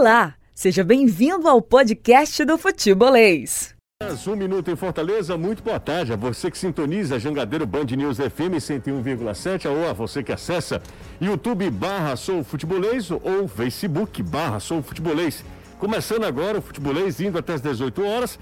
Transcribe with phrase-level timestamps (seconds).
[0.00, 3.74] Olá, seja bem-vindo ao podcast do Futebolês.
[4.28, 8.54] Um minuto em Fortaleza, muito boa tarde a você que sintoniza Jangadeiro Band News FM
[8.60, 10.80] 101,7 ou a você que acessa
[11.20, 15.44] YouTube barra Sou Futebolês ou Facebook barra Sou Futebolês.
[15.80, 18.38] Começando agora o Futebolês, indo até as 18 horas.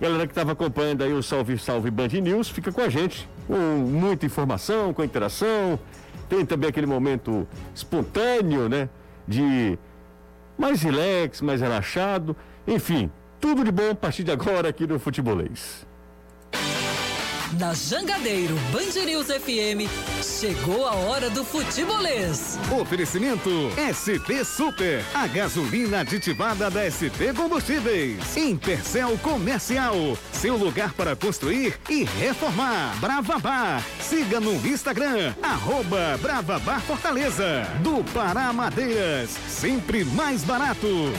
[0.00, 3.58] Galera que estava acompanhando aí o Salve Salve Band News, fica com a gente, com
[3.58, 5.78] muita informação, com interação.
[6.30, 8.88] Tem também aquele momento espontâneo, né?
[9.28, 9.78] De
[10.58, 12.36] mais relax, mais relaxado.
[12.66, 13.10] Enfim,
[13.40, 15.86] tudo de bom a partir de agora aqui no Futebolês.
[17.58, 19.88] Na Jangadeiro Band News FM,
[20.22, 22.58] chegou a hora do futebolês.
[22.80, 23.50] Oferecimento
[23.92, 28.36] ST Super, a gasolina aditivada da ST Combustíveis.
[28.36, 29.94] Intercel Comercial,
[30.32, 32.98] seu lugar para construir e reformar.
[33.00, 37.68] Brava Bar, siga no Instagram, arroba Brava Bar Fortaleza.
[37.82, 41.12] Do Pará Madeiras, sempre mais barato.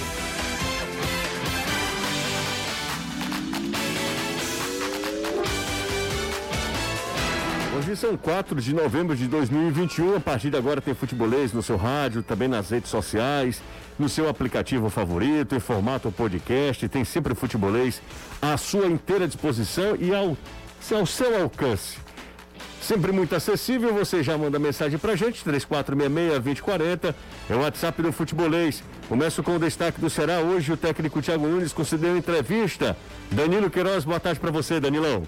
[7.96, 10.18] São 4 de novembro de 2021.
[10.18, 13.62] A partir de agora tem futebolês no seu rádio, também nas redes sociais,
[13.98, 16.88] no seu aplicativo favorito, em formato podcast.
[16.90, 18.02] Tem sempre futebolês
[18.42, 20.38] à sua inteira disposição e ao,
[20.92, 21.98] ao seu alcance.
[22.82, 27.16] Sempre muito acessível, você já manda mensagem pra gente, 3466-2040,
[27.50, 28.84] é o WhatsApp do Futebolês.
[29.10, 30.42] Começo com o destaque do Será.
[30.42, 32.96] Hoje o técnico Thiago Nunes concedeu entrevista.
[33.32, 35.24] Danilo Queiroz, boa tarde para você, Danilão.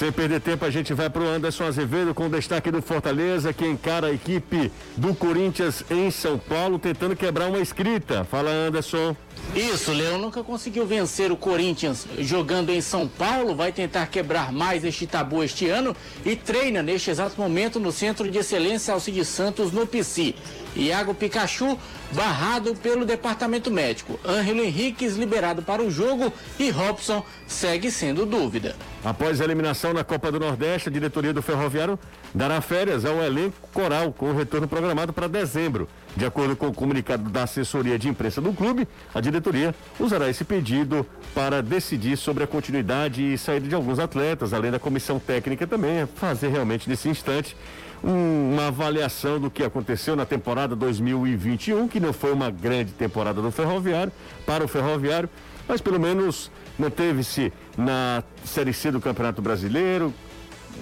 [0.00, 3.52] Sem perder tempo, a gente vai para o Anderson Azevedo com o destaque do Fortaleza,
[3.52, 8.24] que encara a equipe do Corinthians em São Paulo, tentando quebrar uma escrita.
[8.24, 9.14] Fala, Anderson.
[9.54, 14.84] Isso, Leão nunca conseguiu vencer o Corinthians jogando em São Paulo, vai tentar quebrar mais
[14.84, 19.70] este tabu este ano e treina neste exato momento no Centro de Excelência Alcides Santos,
[19.70, 20.34] no PC.
[20.74, 21.76] Iago Pikachu
[22.12, 24.18] barrado pelo departamento médico.
[24.26, 28.74] Ângelo Henriquez liberado para o jogo e Robson segue sendo dúvida.
[29.04, 31.98] Após a eliminação na Copa do Nordeste, a diretoria do Ferroviário
[32.34, 35.88] dará férias ao elenco coral, com o retorno programado para dezembro.
[36.16, 40.44] De acordo com o comunicado da assessoria de imprensa do clube, a diretoria usará esse
[40.44, 45.66] pedido para decidir sobre a continuidade e saída de alguns atletas, além da comissão técnica
[45.66, 47.56] também, fazer realmente nesse instante
[48.02, 53.50] uma avaliação do que aconteceu na temporada 2021, que não foi uma grande temporada do
[53.50, 54.12] Ferroviário,
[54.46, 55.28] para o Ferroviário,
[55.68, 60.12] mas pelo menos manteve-se na Série C do Campeonato Brasileiro.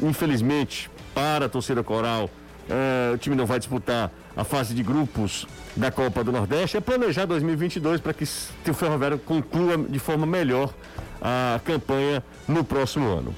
[0.01, 2.31] Infelizmente, para a torcida coral,
[2.69, 5.47] eh, o time não vai disputar a fase de grupos
[5.77, 6.77] da Copa do Nordeste.
[6.77, 10.73] É planejar 2022 para que, o Ferroviário conclua de forma melhor
[11.21, 13.35] a campanha no próximo ano.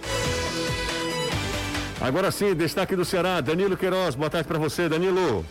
[2.00, 4.14] Agora sim, destaque do Ceará, Danilo Queiroz.
[4.14, 5.44] Boa tarde para você, Danilo.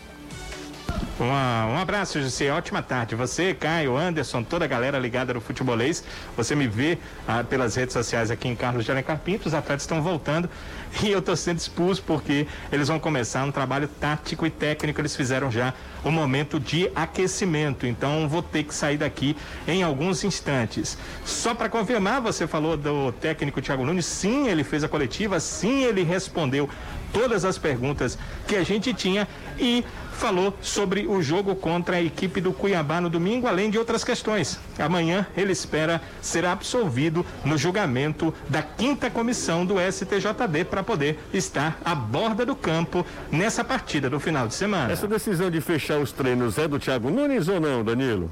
[1.19, 2.49] Uma, um abraço, José.
[2.49, 3.13] Ótima tarde.
[3.13, 6.03] Você, Caio, Anderson, toda a galera ligada no futebolês.
[6.35, 9.47] Você me vê ah, pelas redes sociais aqui em Carlos de Alencar Pinto.
[9.47, 10.49] Os atletas estão voltando
[11.03, 14.99] e eu estou sendo expulso porque eles vão começar um trabalho tático e técnico.
[14.99, 15.73] Eles fizeram já
[16.03, 17.85] o momento de aquecimento.
[17.85, 19.35] Então vou ter que sair daqui
[19.67, 20.97] em alguns instantes.
[21.25, 24.05] Só para confirmar, você falou do técnico Thiago Nunes.
[24.05, 25.39] Sim, ele fez a coletiva.
[25.39, 26.69] Sim, ele respondeu
[27.11, 28.17] todas as perguntas
[28.47, 29.27] que a gente tinha
[29.57, 29.83] e
[30.19, 34.59] falou sobre o jogo contra a equipe do Cuiabá no domingo, além de outras questões.
[34.77, 41.79] Amanhã ele espera ser absolvido no julgamento da quinta comissão do STJD para poder estar
[41.83, 44.91] à borda do campo nessa partida do final de semana.
[44.91, 48.31] Essa decisão de fechar os treinos é do Thiago Nunes ou não, Danilo?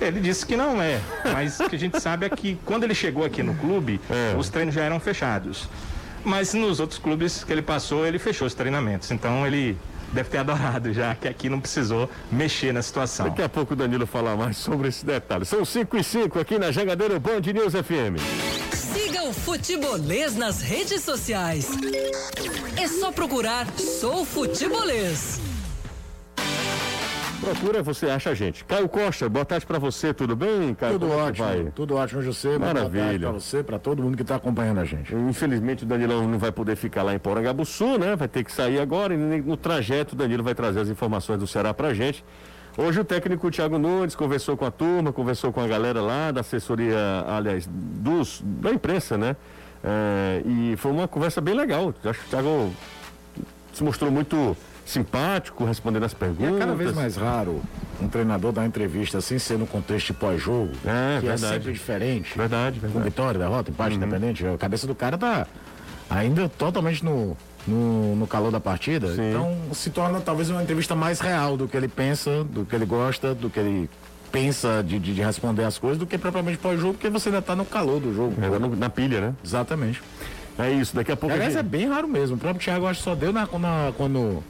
[0.00, 1.00] Ele disse que não é,
[1.32, 4.36] mas o que a gente sabe é que quando ele chegou aqui no clube, é.
[4.36, 5.68] os treinos já eram fechados.
[6.24, 9.10] Mas nos outros clubes que ele passou, ele fechou os treinamentos.
[9.10, 9.76] Então ele
[10.12, 13.26] deve ter adorado já, que aqui não precisou mexer na situação.
[13.26, 15.44] Daqui a pouco o Danilo falar mais sobre esse detalhe.
[15.44, 18.73] São 5 e 5 aqui na Jangadeiro Band News FM.
[19.26, 21.70] O Futebolês nas redes sociais.
[22.76, 25.40] É só procurar Sou Futebolês.
[27.40, 28.66] Procura, você acha a gente.
[28.66, 30.94] Caio Costa, boa tarde para você, tudo bem, Caio?
[30.98, 31.72] Tudo Como ótimo, vai?
[31.74, 32.58] tudo ótimo, José.
[32.58, 33.30] Maravilha.
[33.30, 35.14] Para você, para todo mundo que está acompanhando a gente.
[35.14, 38.14] Infelizmente o Danilão não vai poder ficar lá em Porangabuçu, né?
[38.16, 41.46] Vai ter que sair agora e no trajeto o Danilo vai trazer as informações do
[41.46, 42.22] Ceará pra gente.
[42.76, 46.40] Hoje o técnico Thiago Nunes conversou com a turma, conversou com a galera lá da
[46.40, 49.36] assessoria, aliás, dos, da imprensa, né?
[49.82, 51.94] É, e foi uma conversa bem legal.
[52.04, 52.74] Acho que o Thiago
[53.72, 56.52] se mostrou muito simpático, respondendo as perguntas.
[56.52, 57.62] E é cada vez mais raro
[58.00, 61.44] um treinador dar uma entrevista sem ser no contexto de pós-jogo, é, que é verdade.
[61.44, 62.36] é sempre diferente.
[62.36, 62.92] Verdade, verdade.
[62.92, 64.02] Com vitória, derrota, empate, uhum.
[64.02, 64.44] independente.
[64.46, 65.46] A cabeça do cara tá
[66.10, 67.36] ainda totalmente no,
[67.66, 69.14] no, no calor da partida.
[69.14, 69.30] Sim.
[69.30, 72.84] Então se torna talvez uma entrevista mais real do que ele pensa, do que ele
[72.86, 73.90] gosta, do que ele
[74.32, 77.54] pensa de, de, de responder as coisas, do que propriamente pós-jogo, porque você ainda tá
[77.54, 78.34] no calor do jogo.
[78.42, 79.34] É, no- na pilha, né?
[79.44, 80.02] Exatamente.
[80.58, 81.34] É isso, daqui a pouco.
[81.34, 82.36] Aliás, é gente- bem raro mesmo.
[82.36, 84.42] O próprio Thiago acho que só deu na, na- quando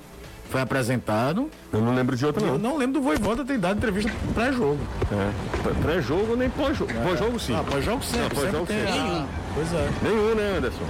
[0.51, 1.51] foi apresentado.
[1.73, 2.59] Eu não lembro de outro, Eu não.
[2.73, 4.79] não lembro do Voivoda ter dado entrevista pré-jogo.
[5.13, 5.63] É.
[5.63, 6.93] Pré- Pré-jogo nem pós-jogo.
[7.03, 7.55] Pós-jogo sim.
[7.55, 8.27] Ah, pós-jogo sempre.
[8.27, 8.81] Ah, pós-jogo sim.
[8.81, 9.27] a- Nenhum.
[9.55, 9.89] Pois é.
[10.03, 10.85] Nenhum, né, Anderson?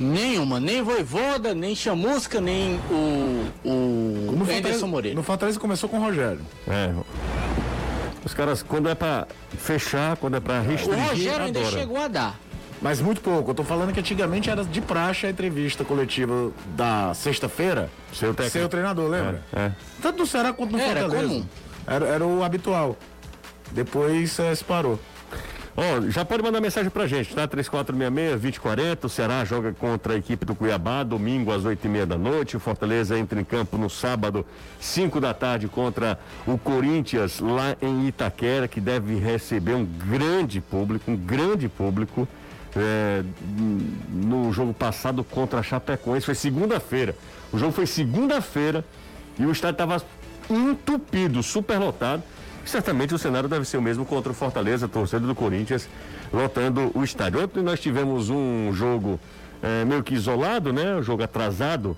[0.00, 5.14] Nenhuma, nem Voivoda, nem Chamusca, nem o, o No Anderson Fortaleza, Moreira.
[5.16, 6.40] no Fortaleza começou com o Rogério.
[6.66, 6.90] É.
[8.24, 9.26] Os caras, quando é pra
[9.58, 11.78] fechar, quando é pra O restringir, Rogério ainda adora.
[11.78, 12.40] chegou a dar.
[12.82, 13.50] Mas muito pouco.
[13.50, 17.90] Eu tô falando que antigamente era de praxe a entrevista coletiva da sexta-feira.
[18.10, 18.58] Seu técnico.
[18.58, 19.42] Seu treinador, lembra?
[19.52, 19.72] É, é.
[20.00, 21.28] Tanto no Ceará quanto no Era Fortaleza.
[21.28, 21.46] comum.
[21.86, 22.96] Era, era o habitual.
[23.72, 24.98] Depois eh, se parou.
[25.80, 27.48] Ó, já pode mandar mensagem pra gente, tá?
[27.48, 29.04] 3466-2040.
[29.04, 32.54] O Ceará joga contra a equipe do Cuiabá, domingo às 8h30 da noite.
[32.54, 34.44] O Fortaleza entra em campo no sábado,
[34.78, 41.10] 5 da tarde, contra o Corinthians, lá em Itaquera, que deve receber um grande público,
[41.10, 42.28] um grande público.
[42.76, 43.24] é,
[44.10, 47.16] no jogo passado contra a Chapecoense, foi segunda-feira.
[47.50, 48.84] O jogo foi segunda-feira
[49.38, 50.02] e o estádio estava
[50.50, 52.22] entupido, superlotado.
[52.64, 55.88] Certamente o cenário deve ser o mesmo contra o Fortaleza, torcedor do Corinthians,
[56.32, 57.42] lotando o estádio.
[57.42, 59.18] Ontem nós tivemos um jogo
[59.62, 60.96] eh, meio que isolado, né?
[60.96, 61.96] Um jogo atrasado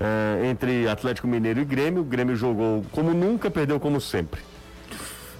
[0.00, 2.02] eh, entre Atlético Mineiro e Grêmio.
[2.02, 4.40] O Grêmio jogou como nunca, perdeu como sempre.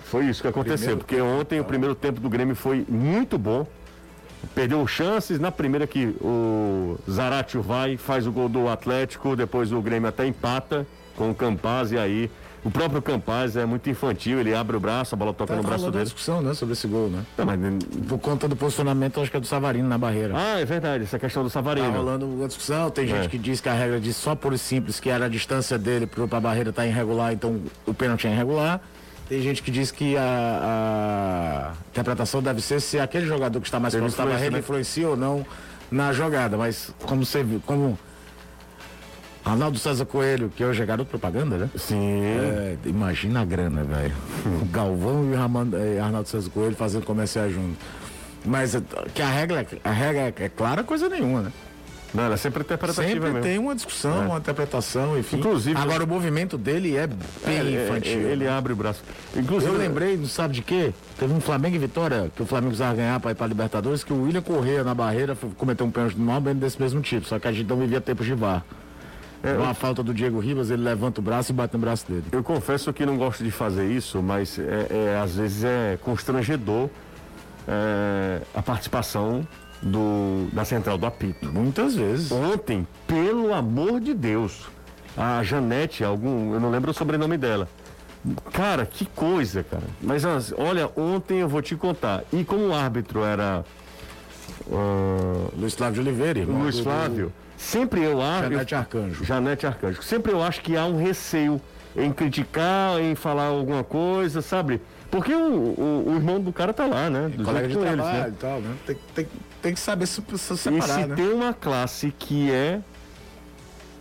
[0.05, 3.67] Foi isso que aconteceu, porque ontem o primeiro tempo do Grêmio foi muito bom.
[4.55, 9.81] Perdeu chances na primeira que o Zaratio vai, faz o gol do Atlético, depois o
[9.81, 12.31] Grêmio até empata com o Campaz e aí
[12.65, 15.69] o próprio Campaz é muito infantil, ele abre o braço, a bola toca no Tá
[15.69, 16.05] braço rolando uma dele.
[16.05, 17.23] discussão, né, sobre esse gol, né?
[17.39, 17.59] Não, mas-
[18.09, 20.35] Por conta do posicionamento, acho que é do Savarino na barreira.
[20.37, 21.91] Ah, é verdade, essa questão do Tá Savarino.
[21.91, 23.29] rolando uma discussão, tem gente É.
[23.29, 26.29] que diz que a regra diz só por simples que era a distância dele pro,
[26.29, 28.81] pra barreira tá irregular, então o pênalti é irregular.
[29.29, 33.79] Tem gente que diz que a, a interpretação deve ser se aquele jogador que está
[33.79, 34.59] mais próximo da barreira né?
[34.59, 35.47] influencia ou não
[35.91, 36.57] na jogada.
[36.57, 37.97] Mas como você viu, como
[39.51, 41.71] Arnaldo César Coelho, que hoje é garoto propaganda, né?
[41.77, 42.23] Sim.
[42.23, 44.15] É, imagina a grana, velho.
[44.63, 47.77] O Galvão e o Ramon- eh, Arnaldo César Coelho fazendo comerciais juntos.
[48.45, 48.83] Mas eh,
[49.15, 51.53] que a regra, a regra é clara, coisa nenhuma, né?
[52.13, 53.41] Não, ela é sempre interpretativa Sempre mesmo.
[53.41, 54.27] tem uma discussão, É.
[54.27, 55.37] uma interpretação, enfim.
[55.39, 57.17] Inclusive- Agora o movimento dele é bem
[57.47, 58.21] É, é, infantil.
[58.29, 59.01] Ele abre o braço.
[59.37, 60.93] Inclusive, Eu lembrei, não sabe de quê?
[61.19, 64.13] Teve um Flamengo e Vitória, que o Flamengo precisava ganhar para ir para Libertadores, que
[64.13, 67.47] o William Correia na barreira cometeu um pênalti normal bem desse mesmo tipo, só que
[67.47, 68.65] a gente não vivia tempos de VAR.
[69.43, 72.25] É, Uma falta do Diego Ribas, ele levanta o braço e bate no braço dele.
[72.31, 76.91] Eu confesso que não gosto de fazer isso, mas é, é, às vezes é constrangedor
[77.67, 79.47] é, a participação
[79.83, 81.47] do, da central do apito.
[81.51, 82.31] Muitas vezes.
[82.31, 84.69] Ontem, pelo amor de Deus,
[85.17, 87.67] a Janete, algum, eu não lembro o sobrenome dela.
[88.53, 89.85] Cara, que coisa, cara.
[90.03, 92.23] Mas as- olha, ontem eu vou te contar.
[92.31, 93.65] E como o árbitro era
[94.71, 96.61] ah, Luiz Flávio de Oliveira, irmão.
[96.63, 98.43] Luiz do- do- Flávio, sempre eu acho.
[98.51, 99.25] Janete Arcanjo.
[99.25, 100.03] Janete Arcanjo.
[100.03, 101.61] Sempre eu acho que há um receio
[101.97, 104.81] em criticar, em falar alguma coisa, sabe?
[105.11, 107.29] Porque o, o- o irmão do cara tá lá, né?
[107.29, 108.29] Do colega de com trabalho eles, né?
[108.29, 108.75] e tal, né?
[108.87, 109.29] Tem, tem-
[109.61, 111.17] tem que saber se, se E separar, se né?
[111.17, 112.81] tem uma classe que é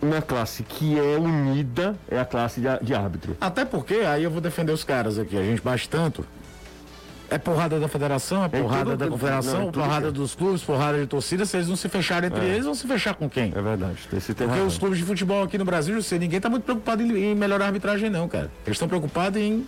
[0.00, 3.36] uma classe que é unida, é a classe de, de árbitro.
[3.40, 6.24] Até porque, aí eu vou defender os caras aqui, a gente bate tanto.
[7.30, 10.62] É porrada da federação, é porrada tudo- da não, confederação, em tudo porrada dos clubes,
[10.62, 11.46] porrada de torcida.
[11.46, 13.52] Se eles não se fecharem entre eles, vão se fechar com quem?
[13.54, 13.98] É verdade.
[14.12, 14.66] Esse Porque razão.
[14.66, 17.66] os clubes de futebol aqui no Brasil, sei, ninguém tá muito preocupado em, em melhorar
[17.66, 18.50] a arbitragem, não, cara.
[18.66, 19.64] Eles estão preocupados em,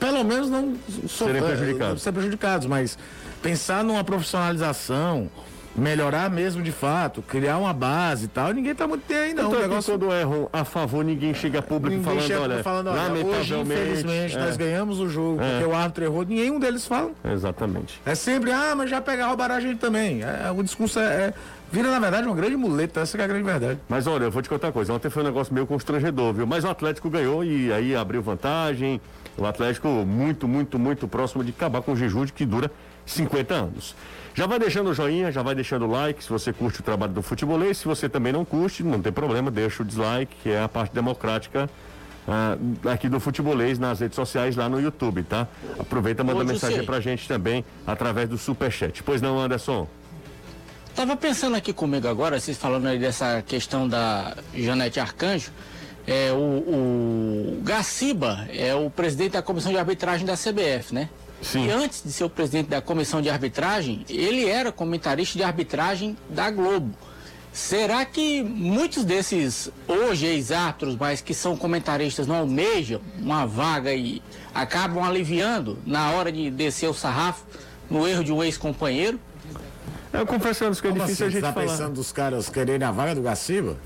[0.00, 2.02] pelo menos, não Serem sofrer- prejudicados.
[2.02, 2.98] ser prejudicados, mas
[3.40, 5.30] pensar numa profissionalização,
[5.74, 9.48] melhorar mesmo de fato, criar uma base e tal, ninguém tá muito bem aí, não.
[9.48, 12.62] Então, o negócio quando erram a favor, ninguém chega a público Ninguém falando, chega olha,
[12.62, 15.50] falando, olha, hoje, infelizmente, é, nós ganhamos o jogo, É.
[15.60, 17.10] porque o árbitro errou, nenhum deles fala.
[17.24, 18.00] Exatamente.
[18.04, 20.22] É sempre, ah, mas já pegar roubaram a gente também.
[20.22, 21.34] É, o discurso é, é-
[21.72, 23.80] Vira, na verdade, uma grande muleta, essa que é a grande verdade.
[23.88, 24.92] Mas olha, eu vou te contar uma coisa.
[24.92, 26.46] Ontem foi um negócio meio constrangedor, viu?
[26.46, 29.00] Mas o Atlético ganhou e aí abriu vantagem.
[29.38, 32.70] O Atlético muito, muito, muito próximo de acabar com o jejum de que dura
[33.06, 33.94] 50 anos.
[34.34, 37.12] Já vai deixando o joinha, já vai deixando o like se você curte o trabalho
[37.12, 37.78] do futebolês.
[37.78, 40.94] Se você também não curte, não tem problema, deixa o dislike, que é a parte
[40.94, 41.68] democrática
[42.26, 42.56] ah,
[42.90, 45.46] aqui do futebolês nas redes sociais lá no YouTube, tá?
[45.78, 49.02] Aproveita e manda Ô, mensagem pra gente também através do Superchat.
[49.02, 49.86] Pois não, Anderson?
[50.94, 55.50] Tava pensando aqui comigo agora, vocês falando aí dessa questão da Janete Arcanjo.
[56.06, 61.08] É, o, o Gaciba é o presidente da comissão de arbitragem da CBF, né?
[61.42, 61.66] Sim.
[61.66, 66.16] E antes de ser o presidente da comissão de arbitragem, ele era comentarista de arbitragem
[66.30, 66.94] da Globo.
[67.52, 74.22] Será que muitos desses hoje ex-árbitros, mas que são comentaristas, não almejam uma vaga e
[74.54, 77.44] acabam aliviando na hora de descer o sarrafo
[77.90, 79.20] no erro de um ex-companheiro?
[80.12, 81.12] Eu confesso que é Como difícil assim?
[81.24, 81.66] a Você gente tá falar.
[81.66, 83.76] pensando dos caras quererem a vaga do Gaciba?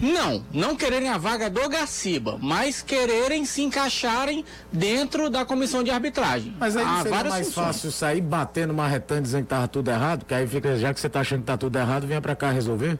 [0.00, 5.90] Não, não quererem a vaga do Gaciba, mas quererem se encaixarem dentro da comissão de
[5.90, 6.54] arbitragem.
[6.58, 7.66] Mas aí Há seria várias mais funções.
[7.66, 11.08] fácil sair batendo marretando dizendo que tava tudo errado, que aí fica, já que você
[11.08, 12.98] tá achando que tá tudo errado, venha pra cá resolver?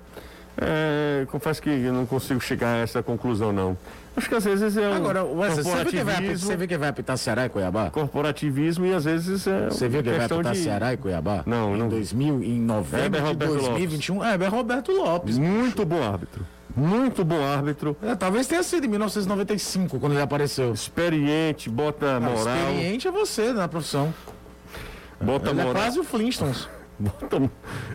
[0.56, 3.76] É, confesso que eu não consigo chegar a essa conclusão, não.
[4.16, 6.56] Acho que às vezes é um Agora, Wesley, você viu, que vai, apitar- corporativismo, você
[6.56, 7.90] viu que vai apitar Ceará e Cuiabá?
[7.90, 10.58] corporativismo e às vezes é Você viu que vai questão apitar de...
[10.62, 11.42] Ceará e Cuiabá?
[11.44, 11.88] Não, em não.
[11.88, 14.24] 2000, em novembro Heber de Roberto 2021.
[14.24, 15.36] É, Heber Roberto Lopes.
[15.38, 16.46] Muito bom árbitro.
[16.76, 17.96] Muito bom árbitro.
[18.02, 20.72] É, talvez tenha sido em 1995, quando ele apareceu.
[20.72, 22.38] Experiente, bota Ah, moral.
[22.56, 24.12] experiente é você na profissão.
[25.20, 25.80] Bota Ele é moral.
[25.82, 26.68] quase o Flintstones.
[26.98, 27.50] bota-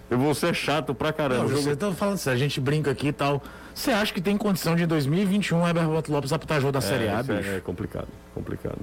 [0.09, 1.43] Eu vou ser chato pra caramba.
[1.43, 3.43] Não, você tá falando sério, a gente brinca aqui e tal.
[3.75, 7.07] Você acha que tem condição de em 2021 o Heber Lopes apitar jogo da Série
[7.09, 7.49] A, é, bicho?
[7.49, 8.79] é, é complicado, complicado.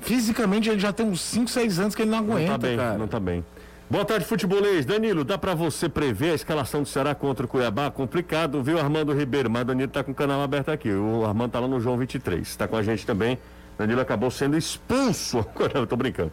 [0.00, 2.76] Fisicamente ele já tem uns 5, 6 anos que ele não Não aguenta, tá bem,
[2.76, 2.98] cara.
[2.98, 3.44] não tá bem.
[3.90, 4.84] Boa tarde, futebolês.
[4.84, 7.90] Danilo, dá pra você prever a escalação do Ceará contra o Cuiabá?
[7.90, 9.48] Complicado, viu, Armando Ribeiro?
[9.48, 10.92] Mas Danilo tá com o canal aberto aqui.
[10.92, 12.54] O Armando tá lá no João 23.
[12.54, 13.38] Tá com a gente também.
[13.78, 15.38] Danilo acabou sendo expulso.
[15.72, 16.30] Eu tô brincando.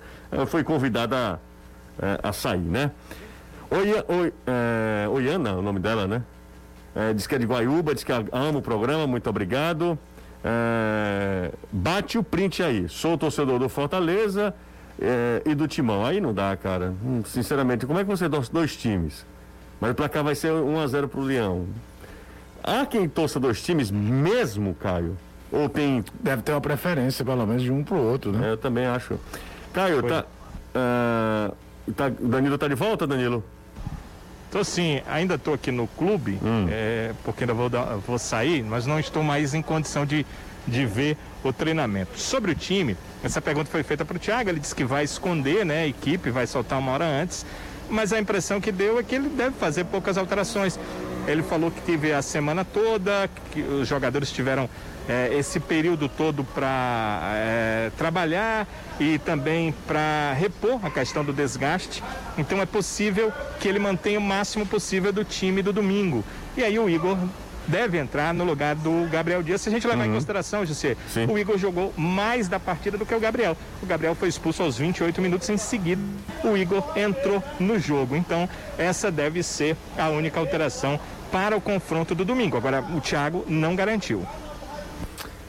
[0.47, 1.39] Foi convidado a,
[2.01, 2.91] eh, a sair, né?
[3.71, 6.23] Oi, oi, é, Oiana, o nome dela, né?
[6.93, 9.97] É, diz que é de Guaiúba, diz que ama o programa, muito obrigado.
[10.43, 12.89] É, bate o print aí.
[12.89, 14.53] Sou torcedor do Fortaleza
[15.01, 16.05] é, e do Timão.
[16.05, 16.93] Aí não dá, cara.
[17.03, 19.25] Hum, sinceramente, como é que você torce dois times?
[19.79, 21.65] Mas o placar vai ser 1x0 pro Leão.
[22.63, 25.17] Há quem torça dois times mesmo, Caio?
[25.51, 26.03] Ou tem.
[26.19, 28.47] Deve ter uma preferência, pelo menos, de um pro outro, né?
[28.47, 29.19] É, eu também acho.
[29.73, 30.25] Caio, tá,
[30.73, 31.51] ah,
[31.95, 32.09] tá.
[32.19, 33.43] Danilo tá de volta, Danilo?
[34.51, 38.85] Tô sim, ainda tô aqui no clube, é, porque ainda vou, dar- vou sair, mas
[38.85, 40.25] não estou mais em condição de,
[40.65, 41.17] de ver
[41.49, 42.19] o treinamento.
[42.19, 45.65] Sobre o time, essa pergunta foi feita para o Thiago, ele disse que vai esconder
[45.65, 47.45] né, a equipe, vai soltar uma hora antes,
[47.89, 50.79] mas a impressão que deu é que ele deve fazer poucas alterações.
[51.27, 54.69] Ele falou que teve a semana toda, que os jogadores tiveram
[55.07, 58.67] é, esse período todo para trabalhar
[58.99, 62.03] e também para repor a questão do desgaste.
[62.37, 66.23] Então é possível que ele mantenha o máximo possível do time do domingo.
[66.55, 67.17] E aí o Igor
[67.67, 69.61] deve entrar no lugar do Gabriel Dias.
[69.61, 70.95] Se a gente levar em consideração, José,
[71.29, 73.57] o Igor jogou mais da partida do que o Gabriel.
[73.81, 76.01] O Gabriel foi expulso aos 28 minutos em seguida.
[76.43, 78.15] O Igor entrou no jogo.
[78.15, 80.99] Então essa deve ser a única alteração
[81.31, 82.57] para o confronto do domingo.
[82.57, 84.25] Agora o Thiago não garantiu.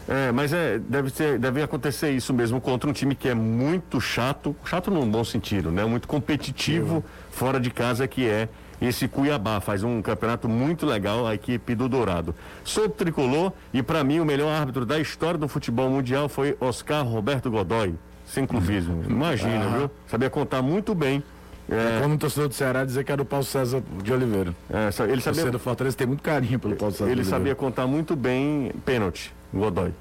[0.09, 4.55] É, mas é, deve, deve acontecer isso mesmo contra um time que é muito chato,
[4.65, 5.85] chato num bom sentido, né?
[5.85, 8.49] Muito competitivo fora de casa que é
[8.81, 9.61] esse Cuiabá.
[9.61, 12.35] Faz um campeonato muito legal a equipe do Dourado.
[12.65, 17.05] Sou tricolor e para mim o melhor árbitro da história do futebol mundial foi Oscar
[17.07, 17.95] Roberto Godoy.
[18.27, 19.05] Sem clubismo.
[19.09, 19.91] Imagina, viu?
[20.09, 21.23] Sabia contar muito bem.
[21.69, 24.55] É É, como o torcedor do Ceará dizer que era o Paulo César de Oliveira.
[24.71, 27.55] é, ele O sabia, torcedor do Fortaleza tem muito carinho pelo Paulo César ele sabia
[27.57, 29.93] contar muito bem pênalti, Godoy.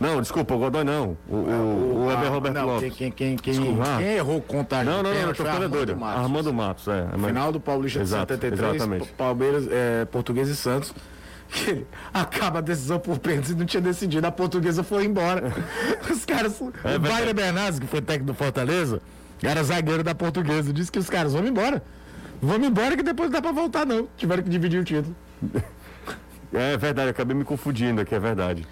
[0.00, 1.16] Não, desculpa, o Godoy não.
[1.28, 2.94] O, o, o Heber Ah, Roberto não, Lopes.
[2.94, 5.96] Quem, quem, quem, quem, errou contar Não, não, não, pênalti tô ficando doido.
[5.96, 6.22] Matos.
[6.22, 7.06] Armando Matos, é.
[7.16, 9.12] Mas- Final do Paulista Exato, de 73, exatamente.
[9.12, 10.94] Palmeiras, é, Português e Santos.
[11.50, 15.52] Que acaba a decisão por pênalti e não tinha decidido, a portuguesa foi embora.
[16.08, 17.08] Os caras, o É verdade.
[17.14, 19.00] Wagner Bernardes, que foi técnico do Fortaleza,
[19.42, 21.82] era zagueiro da portuguesa, disse que os caras vão embora.
[22.40, 24.06] Vamos embora que depois não dá pra voltar, não.
[24.16, 25.16] Tiveram que dividir o título.
[26.50, 28.66] É verdade, acabei me confundindo aqui, é verdade.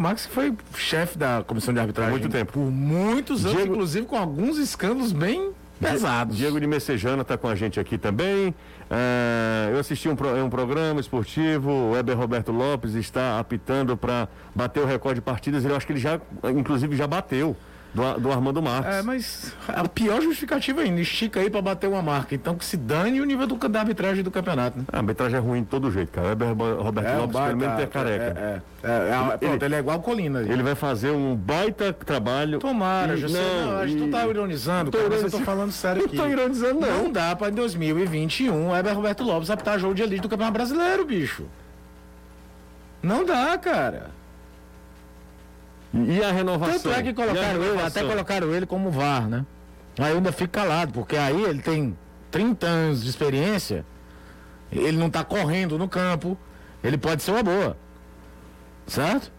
[0.00, 2.12] Marques que foi chefe da comissão de arbitragem.
[2.12, 2.52] Muito tempo.
[2.52, 6.36] Por muitos anos, Diego- inclusive com alguns escândalos bem pesados.
[6.36, 8.54] Diego de Messejana está com a gente aqui também.
[8.90, 14.28] É, eu assisti um, pro- um programa esportivo, o Weber Roberto Lopes está apitando para
[14.54, 15.64] bater o recorde de partidas.
[15.64, 16.20] Eu acho que ele já,
[16.52, 17.56] inclusive, já bateu
[17.92, 18.94] do, do Armando Marques.
[18.94, 22.34] É, mas a pior justificativa ainda, estica aí pra bater uma marca.
[22.34, 24.84] Então que se dane o nível do, da arbitragem do campeonato, né?
[24.92, 26.26] A arbitragem é ruim de todo jeito, cara.
[26.26, 28.24] O Weber Ro- Roberto Lopes, pelo menos, é careca.
[28.24, 30.40] É, é, é, é, pronto, ele é igual o Colina.
[30.40, 32.58] Ele vai fazer um baita trabalho.
[32.60, 33.38] Tomara, E- José.
[33.40, 36.16] Não, acho que tu e- tá ironizando, Tô cara, eu tô falando sério Não aqui.
[36.16, 37.02] tô ironizando, não.
[37.04, 40.54] Não dá pra em 2021 o Heber Roberto Lopes apitar jogo de elite do Campeonato
[40.54, 41.44] Brasileiro, bicho.
[43.02, 44.10] Não dá, cara.
[45.92, 46.78] E a renovação?
[46.78, 49.44] Tanto é que colocaram ele, até colocaram ele como VAR, né?
[49.98, 51.96] Aí eu ainda fico calado, porque aí ele tem
[52.30, 53.84] 30 anos de experiência,
[54.70, 56.38] ele não tá correndo no campo,
[56.82, 57.76] ele pode ser uma boa.
[58.86, 59.32] Certo?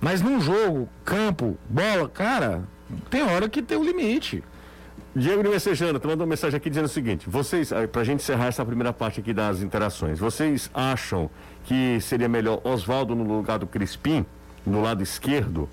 [0.00, 2.64] Mas num jogo, campo, bola, cara,
[3.08, 4.42] tem hora que tem um limite.
[5.14, 8.20] Diego de Messejana, tu mandou uma mensagem aqui dizendo o seguinte: vocês, eh, pra gente
[8.20, 11.30] encerrar essa primeira parte aqui das interações, vocês acham
[11.64, 14.24] que seria melhor Oswaldo no lugar do Crispim,
[14.66, 15.68] no lado esquerdo,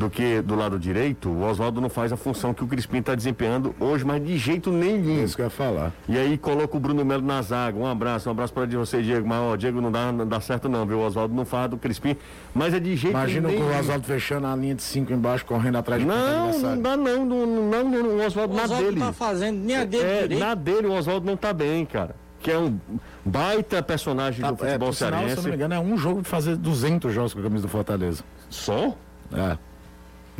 [0.00, 1.28] do que do lado direito?
[1.28, 4.72] O Oswaldo não faz a função que o Crispim está desempenhando hoje, mas de jeito
[4.72, 5.20] nenhum.
[5.20, 5.92] É isso que eu ia falar.
[6.08, 7.78] E aí coloca o Bruno Melo na zaga.
[7.78, 9.28] Um abraço, um abraço para você, Diego.
[9.28, 10.98] Mas, ó, Diego não dá, não dá certo não, viu?
[10.98, 12.16] O Oswaldo não faz do Crispim,
[12.54, 13.60] mas é de jeito Imagina nenhum.
[13.68, 16.80] com o Oswaldo fechando a linha de cinco embaixo, correndo atrás de cada Não, não
[16.82, 18.98] dá não, não, não, não, o Oswaldo na Oswaldo dele.
[19.00, 20.40] não tá fazendo nem a dele É, direito.
[20.40, 22.16] na dele o Oswaldo não tá bem, cara.
[22.40, 22.78] Que é um
[23.22, 25.36] baita personagem do Tá, é, futebol por sinal, se cearense.
[25.42, 28.24] não me engano, é um jogo de fazer 200 jogos com a camisa do Fortaleza.
[28.48, 28.96] Só?
[29.34, 29.58] É.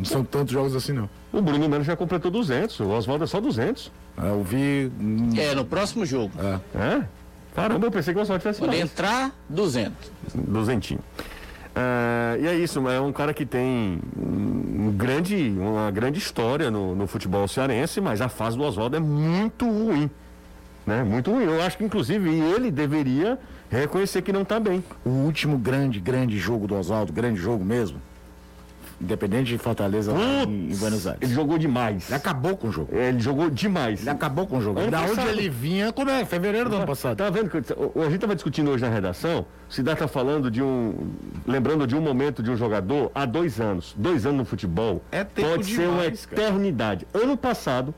[0.01, 1.07] Não são tantos jogos assim, não.
[1.31, 3.91] O Bruno Melo já completou 200, o Oswaldo é só 200.
[4.17, 4.91] É, eu vi.
[5.37, 6.31] É, no próximo jogo.
[6.73, 7.03] É?
[7.53, 8.81] Caramba, eu pensei que o Oswaldo tivesse Quando mais.
[8.81, 10.11] entrar, 200.
[10.33, 10.99] Duzentinho.
[11.75, 16.95] É, e é isso, é um cara que tem um grande, uma grande história no,
[16.95, 20.09] no futebol cearense, mas a fase do Oswaldo é muito ruim.
[20.83, 21.03] Né?
[21.03, 21.43] Muito ruim.
[21.43, 23.37] Eu acho que, inclusive, ele deveria
[23.69, 24.83] reconhecer que não está bem.
[25.05, 28.01] O último grande, grande jogo do Oswaldo, grande jogo mesmo.
[29.01, 31.21] Independente de Fortaleza lá em, Buenos Aires.
[31.23, 32.07] Ele jogou demais.
[32.07, 32.95] Ele acabou com o jogo.
[32.95, 34.01] Ele jogou demais.
[34.01, 34.79] Ele acabou com o jogo.
[34.79, 36.23] Ano da onde ele vinha, quando é?
[36.23, 37.17] Fevereiro do ano passado.
[37.17, 40.61] Tá vendo que a gente estava discutindo hoje na redação, o Cidade está falando de
[40.61, 41.11] um.
[41.47, 43.95] lembrando de um momento de um jogador há dois anos.
[43.97, 45.01] Dois anos no futebol.
[45.11, 46.41] É tempo pode ser uma demais, cara.
[46.43, 47.07] eternidade.
[47.13, 47.95] Ano passado.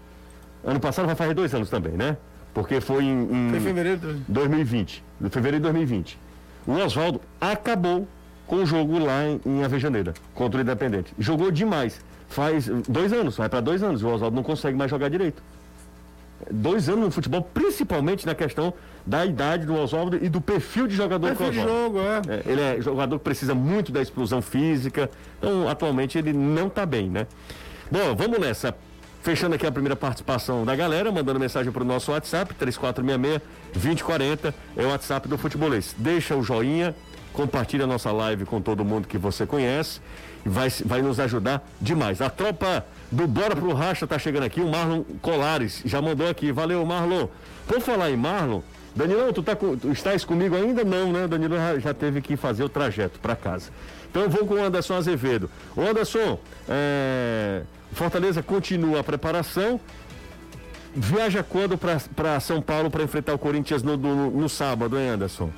[0.63, 2.15] Ano passado vai fazer dois anos também, né?
[2.53, 3.23] Porque foi em.
[3.23, 3.99] em Foi em fevereiro.
[3.99, 5.03] do- 2020.
[5.19, 6.17] De fevereiro de 2020.
[6.65, 8.07] O Oswaldo acabou
[8.47, 11.13] com o jogo lá em, em Avejaneira, contra o Independente.
[11.17, 11.99] Jogou demais.
[12.27, 14.01] Faz dois anos, vai para dois anos.
[14.03, 15.41] O Oswaldo não consegue mais jogar direito.
[16.51, 18.73] Dois anos no futebol, principalmente na questão
[19.05, 21.97] da idade do Oswaldo e do perfil de jogador Perfil que de o Oswaldo.
[21.97, 22.35] jogo, é.
[22.35, 25.09] É, ele é jogador que precisa muito da explosão física.
[25.37, 27.27] Então, atualmente, ele não está bem, né?
[27.91, 28.75] Bom, vamos nessa.
[29.21, 34.83] Fechando aqui a primeira participação da galera, mandando mensagem para o nosso WhatsApp, 3466-2040, é
[34.85, 35.95] o WhatsApp do Futebolês.
[35.97, 36.93] Deixa o joinha,
[37.33, 39.99] compartilha a nossa live com todo mundo que você conhece
[40.45, 42.21] vai, vai nos ajudar demais.
[42.21, 46.51] A tropa do Bora pro Racha tá chegando aqui, o Marlon Colares já mandou aqui.
[46.51, 47.27] Valeu, Marlon.
[47.67, 48.61] Por falar em Marlon,
[48.95, 50.83] Danilão, tu, tá com, tu estás comigo ainda?
[50.83, 51.27] Não, né?
[51.27, 53.71] Danilo já, teve que fazer o trajeto para casa.
[54.09, 55.49] Então eu vou com o Anderson Azevedo.
[55.75, 56.37] Ô Anderson,
[56.69, 59.79] é, Fortaleza continua a preparação.
[60.95, 65.49] Viaja quando para São Paulo para enfrentar o Corinthians no, no, no sábado, hein, Anderson?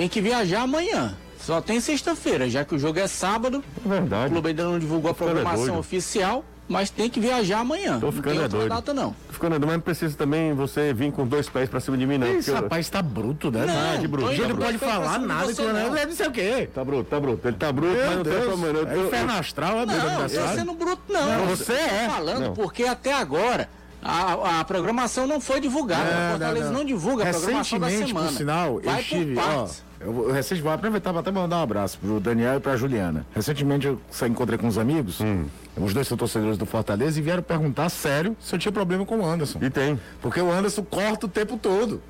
[0.00, 1.14] Tem que viajar amanhã.
[1.38, 3.62] Só tem sexta-feira, já que o jogo é sábado.
[3.84, 4.32] É O verdade.
[4.32, 5.78] clube ainda não divulgou a é programação doido.
[5.78, 8.00] oficial, mas tem que viajar amanhã.
[8.00, 8.70] Tô não ficando tem é outra doido.
[8.70, 9.10] data, não.
[9.26, 11.98] Tô ficando é doido, mas não precisa também você vir com dois pés para cima
[11.98, 12.26] de mim, não.
[12.28, 13.66] Esse porque eu- rapaz tá bruto, né?
[13.66, 14.26] Não, Tá de bruto.
[14.28, 15.90] tô Ele não pode pra falar nada você, que eu não.
[15.94, 16.06] não.
[16.06, 16.70] Não sei o quê.
[16.74, 17.46] Tá bruto, tá bruto.
[17.48, 18.44] Ele tá bruto, mas Meu não tem Deus.
[18.46, 18.78] problema.
[18.78, 21.26] Eu- É eu- inferno astral, é do Não, eu tô sendo bruto, não.
[21.26, 22.08] Não, Eu você tô é.
[22.08, 22.54] falando Não.
[22.54, 23.68] porque até agora
[24.02, 26.08] a, a programação não foi divulgada.
[26.08, 28.28] a Fortaleza não, divulga a programação da Recentemente, semana.
[28.28, 29.34] por sinal, eu Vai estive.
[29.34, 29.89] por Ó, partes.
[30.00, 32.76] Eu, vou- eu recentemente vou aproveitar para até mandar um abraço pro Daniel e pra
[32.76, 33.26] Juliana.
[33.34, 35.44] Recentemente eu sa- encontrei com uns amigos, Hum.
[35.76, 39.18] os dois são torcedores do Fortaleza, e vieram perguntar sério se eu tinha problema com
[39.20, 39.58] o Anderson.
[39.62, 40.00] E tem.
[40.22, 42.02] Porque o Anderson corta o tempo todo.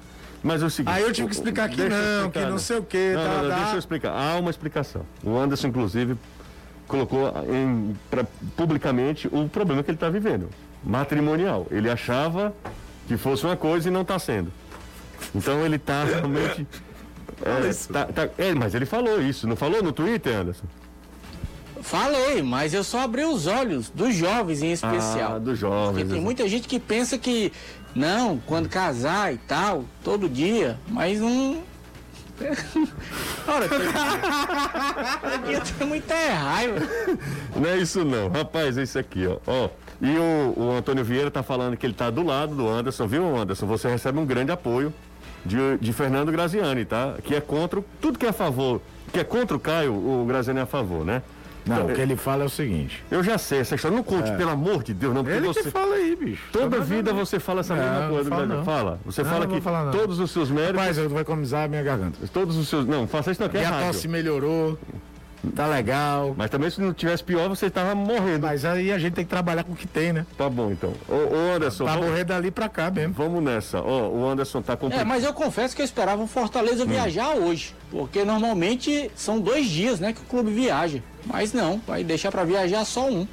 [0.43, 0.95] Mas é o seguinte.
[0.95, 2.59] Aí eu tive que explicar que não, explicar, que não né?
[2.59, 3.57] sei o quê, Não, tá, não, não, tá.
[3.57, 4.11] deixa eu explicar.
[4.13, 5.03] Há uma explicação.
[5.23, 6.17] O Anderson, inclusive,
[6.89, 8.25] colocou em, pra-
[8.57, 10.49] publicamente o problema que ele está vivendo.
[10.83, 11.67] Matrimonial.
[11.71, 12.55] Ele achava
[13.07, 14.51] que fosse uma coisa e não está sendo.
[15.35, 16.67] Então ele está realmente.
[17.43, 20.67] É, tá- tá- é, mas ele falou isso, não falou no Twitter, Anderson?
[21.83, 25.37] Falei, mas eu só abri os olhos dos jovens em especial.
[25.37, 26.23] Ah, dos jovens, Porque tem exato.
[26.23, 27.53] muita gente que pensa que,
[27.95, 31.63] não, quando casar e tal, todo dia, mas não.
[33.47, 33.79] Ora, tem...
[35.79, 36.81] tem muita raiva.
[37.55, 39.39] Não é isso não, rapaz, é isso aqui, ó.
[39.47, 39.69] ó
[40.01, 43.37] e o, o Antônio Vieira tá falando que ele tá do lado do Anderson, viu,
[43.37, 43.67] Anderson?
[43.67, 44.93] Você recebe um grande apoio
[45.45, 47.15] de, de Fernando Graziani, tá?
[47.25, 48.81] Que é contra, tudo que é a favor,
[49.13, 51.23] que é contra o Caio, o Graziani é a favor, né?
[51.67, 53.05] Não, Então, o que ele fala é o seguinte.
[53.11, 55.63] Eu já sei essa história, não conte, pelo amor de Deus, não, porque Ele você...
[55.65, 56.43] que fala aí, bicho.
[56.51, 58.55] Toda Não, vida não, você fala essa Não, mesma coisa Graziani.
[58.55, 58.65] não.
[58.65, 61.83] Fala, você fala que falar, todos os seus méritos, Rapaz, eu vou economizar a minha
[61.83, 62.19] garganta.
[62.33, 62.87] todos os seus...
[62.87, 64.79] Não, faça isso não, que é Minha tosse melhorou,
[65.55, 66.35] tá legal.
[66.37, 68.47] Mas também se não tivesse pior, você tava morrendo.
[68.47, 70.27] Mas aí a gente tem que trabalhar com o que tem, né?
[70.37, 70.93] Tá bom, então.
[71.09, 73.15] Ô, ô Anderson, Pra vamos, morrer dali pra cá mesmo.
[73.15, 73.81] vamos nessa.
[73.81, 75.07] Ó, o Anderson tá É, complicado.
[75.07, 77.75] mas eu confesso que eu esperava o Fortaleza viajar hoje.
[77.91, 81.03] Porque normalmente são dois dias, né, que o clube viaja.
[81.27, 83.27] Mas não, vai deixar pra viajar só um.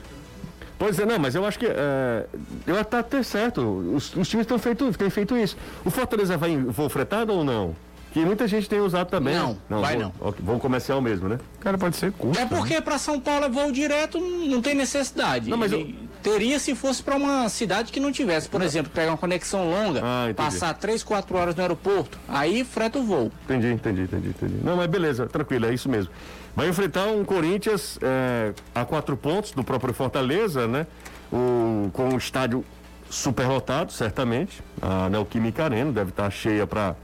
[0.79, 2.25] Pois é, não, mas eu acho que é,
[2.67, 3.61] eu tá até certo.
[3.95, 5.57] Os, os times têm feito, têm feito isso.
[5.83, 7.75] O Fortaleza vai em voo fretado ou não?
[8.17, 9.35] Que muita gente tem usado também.
[9.35, 10.27] Não, vai voo, não.
[10.27, 11.37] ok, voo comercial mesmo, né?
[11.57, 12.39] O cara pode ser curto.
[12.39, 15.51] É porque pra São Paulo é voo direto, não tem necessidade.
[15.51, 19.11] Não, mas E Teria se fosse para uma cidade que não tivesse, por exemplo, pegar
[19.11, 23.31] uma conexão longa, Ah, passar 3, 4 horas no aeroporto, aí freta o voo.
[23.45, 24.55] Entendi, entendi, entendi, entendi.
[24.63, 26.11] Não, mas beleza, tranquilo, é isso mesmo.
[26.55, 30.87] Vai enfrentar um Corinthians é, a quatro pontos do próprio Fortaleza, né?
[31.31, 32.65] O, com o estádio
[33.11, 34.63] superlotado, certamente.
[34.81, 36.95] A Neoquímica Arena deve estar cheia para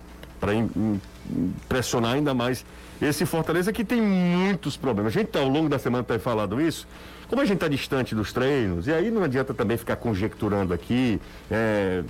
[1.67, 2.65] pressionar ainda mais
[3.01, 5.15] esse Fortaleza que tem muitos problemas.
[5.15, 6.87] A gente tá, ao longo da semana tem falado isso.
[7.27, 11.19] Como a gente está distante dos treinos, e aí não adianta também ficar conjecturando aqui,
[11.49, 12.03] é,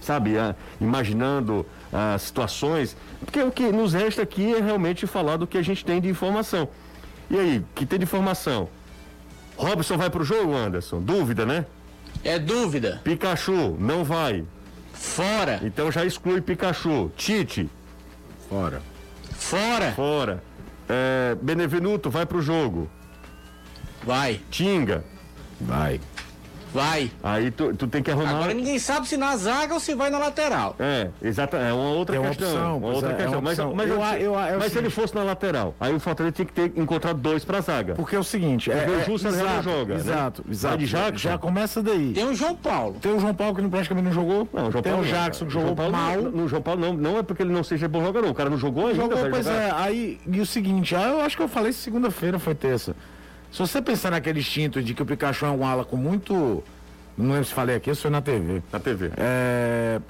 [0.00, 5.46] sabe, ah, imaginando as situações, porque o que nos resta aqui é realmente falar do
[5.46, 6.68] que a gente tem de informação.
[7.30, 8.68] E aí, que tem de informação?
[9.56, 11.00] Robson vai pro jogo, Anderson?
[11.02, 11.66] Dúvida, né?
[12.24, 13.00] É dúvida.
[13.04, 14.44] Pikachu, não vai.
[15.00, 17.10] Fora, Então já exclui Pikachu.
[17.16, 17.68] Tite,
[18.48, 18.82] Fora.
[19.32, 20.42] fora, fora.
[20.88, 22.90] É, Benevenuto, vai pro jogo.
[24.02, 25.04] vai, Tinga,
[25.60, 26.00] Vai.
[26.72, 27.10] Vai.
[27.22, 28.30] aí tu, tu tem que arrumar.
[28.30, 30.76] Agora ninguém sabe se na zaga ou se vai na lateral.
[30.78, 32.48] É, exata, é uma outra Tem uma questão.
[32.52, 33.32] opção, uma outra é, é questão.
[33.34, 33.74] uma mas opção.
[33.74, 34.02] mas, Eu eu-
[34.34, 36.72] eu é o mas se ele fosse na lateral, aí o Fortaleza tinha que ter
[36.76, 37.94] encontrado dois pra zaga.
[37.94, 40.00] Porque é o seguinte, é, o é, Jussa já não exato, joga, né?
[40.00, 40.68] Exato, exato.
[40.76, 41.28] Vai de já, Jackson?
[41.30, 42.12] já começa daí.
[42.12, 42.96] Tem o João Paulo.
[43.00, 44.48] Tem o João Paulo que praticamente não jogou.
[44.52, 46.16] Não, o João tem Paulo o Jackson que jogou João mal.
[46.22, 48.28] Não, no João Paulo não, não é porque ele não seja bom jogador.
[48.30, 49.60] O cara não jogou ainda, Jogou, pois jogar.
[49.62, 49.70] é.
[49.74, 52.94] Aí, e o seguinte, ah, eu acho que eu falei segunda-feira, foi terça.
[53.50, 56.62] Se você pensar naquele instinto de que o Pikachu é um ala com muito.
[57.16, 58.62] Não lembro se falei aqui, isso foi na TV.
[58.72, 59.10] Na TV.
[59.16, 60.00] É,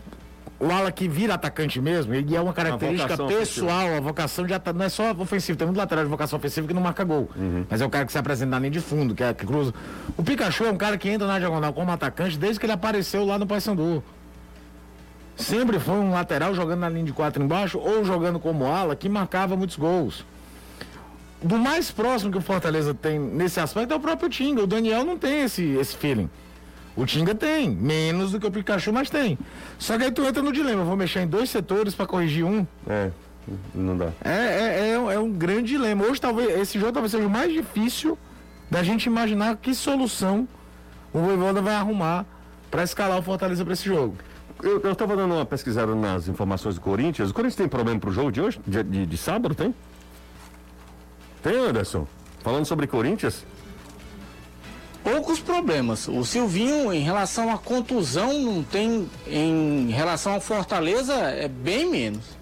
[0.60, 4.52] o ala que vira atacante mesmo, ele é uma característica vocação pessoal, a vocação de
[4.74, 7.30] não é só ofensivo, tem muito lateral de vocação ofensiva que não marca gol.
[7.36, 7.64] Uhum.
[7.70, 9.72] Mas é o cara que se apresenta na linha de fundo, que, é, que cruza.
[10.16, 13.24] O Pikachu é um cara que entra na diagonal como atacante desde que ele apareceu
[13.24, 14.02] lá no Paysandu.
[15.36, 19.08] Sempre foi um lateral jogando na linha de quatro embaixo ou jogando como ala que
[19.08, 20.26] marcava muitos gols.
[21.42, 24.62] Do mais próximo que o Fortaleza tem nesse aspecto é o próprio Tinga.
[24.62, 26.28] O Daniel não tem esse, esse feeling.
[26.96, 29.38] O Tinga tem, menos do que o Pikachu, mas tem.
[29.78, 32.66] Só que aí tu entra no dilema, vou mexer em dois setores para corrigir um.
[32.88, 33.10] É,
[33.72, 34.08] não dá.
[34.24, 36.04] É, é, é, um- é um grande dilema.
[36.04, 38.18] Hoje talvez esse jogo talvez seja o mais difícil
[38.68, 40.46] da gente imaginar que solução
[41.12, 42.26] o Voivoda vai arrumar
[42.68, 44.16] para escalar o Fortaleza para esse jogo.
[44.60, 47.30] Eu, eu tava dando uma pesquisada nas informações do Corinthians.
[47.30, 48.60] O Corinthians tem problema pro jogo de hoje?
[48.66, 49.72] De, de, de sábado, tem?
[51.42, 52.06] Tem, Anderson?
[52.40, 53.44] Falando sobre Corinthians?
[55.02, 56.08] Poucos problemas.
[56.08, 59.08] O Silvinho, em relação à contusão, não tem.
[59.26, 62.36] Em relação ao Fortaleza, é bem menos.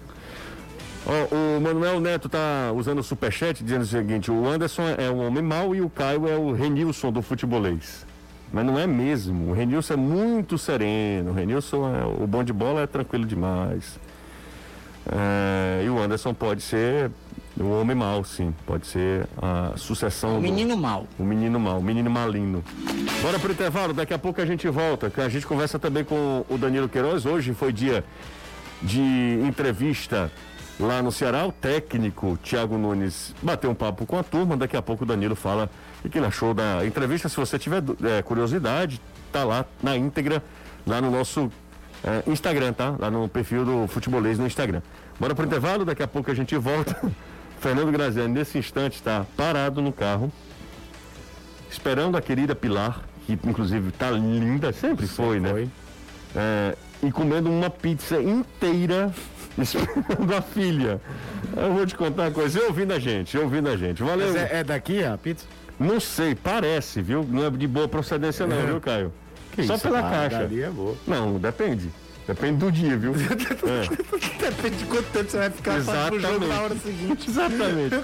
[1.05, 5.25] Ó, o Manuel Neto tá usando o superchat dizendo o seguinte: o Anderson é um
[5.25, 8.05] homem mau e o Caio é o Renilson do futebolês.
[8.51, 9.51] Mas não é mesmo.
[9.51, 11.31] O Renilson é muito sereno.
[11.31, 13.99] O Renilson, é, o bom de bola é tranquilo demais.
[15.09, 17.11] É, e o Anderson pode ser
[17.59, 18.53] o homem mau, sim.
[18.65, 21.05] Pode ser a sucessão O do- menino mal.
[21.17, 22.63] o menino mal, o menino malino.
[23.21, 25.11] Bora pro intervalo, daqui a pouco a gente volta.
[25.23, 27.25] A gente conversa também com o Danilo Queiroz.
[27.25, 28.03] Hoje foi dia
[28.81, 29.01] de
[29.47, 30.31] entrevista
[30.79, 31.45] lá no Ceará.
[31.47, 34.55] O técnico Thiago Nunes bateu um papo com a turma.
[34.55, 35.69] Daqui a pouco o Danilo fala
[36.05, 37.27] o que ele achou da entrevista.
[37.27, 40.43] Se você tiver é, curiosidade, tá lá na íntegra,
[40.85, 41.51] lá no nosso
[42.03, 42.95] é, Instagram, tá?
[42.99, 44.81] Lá no perfil do Futebolês no Instagram.
[45.19, 46.95] Bora pro intervalo, daqui a pouco a gente volta.
[47.59, 50.31] Fernando Graziani, nesse instante, está parado no carro,
[51.69, 55.49] esperando a querida Pilar, que inclusive tá linda, sempre foi, né?
[55.49, 55.69] Foi.
[56.35, 59.13] É, e comendo uma pizza inteira
[59.57, 61.01] esperando a filha.
[61.55, 64.03] Eu vou te contar uma coisa, eu ouvindo a gente, eu ouvindo a gente.
[64.03, 64.27] Valeu.
[64.27, 65.45] Mas é, é daqui a pizza?
[65.79, 67.23] Não sei, parece, viu?
[67.23, 69.13] Não é de boa procedência não, viu, Caio?
[69.65, 70.49] Só isso, pela ah, caixa.
[70.51, 70.95] é boa.
[71.05, 71.89] Não, depende.
[72.27, 73.13] Depende do dia, viu?
[73.67, 74.49] É.
[74.49, 77.29] Depende de quanto tempo você vai ficar fazendo o jogo na hora seguinte.
[77.29, 77.95] Exatamente.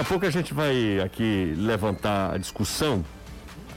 [0.03, 3.05] A pouco a gente vai aqui levantar a discussão.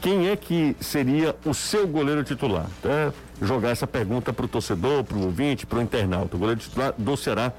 [0.02, 2.68] Quem é que seria o seu goleiro titular?
[2.80, 6.36] Então, jogar essa pergunta para o torcedor, para o ouvinte, para o internauta.
[6.36, 7.54] O goleiro titular do Ceará,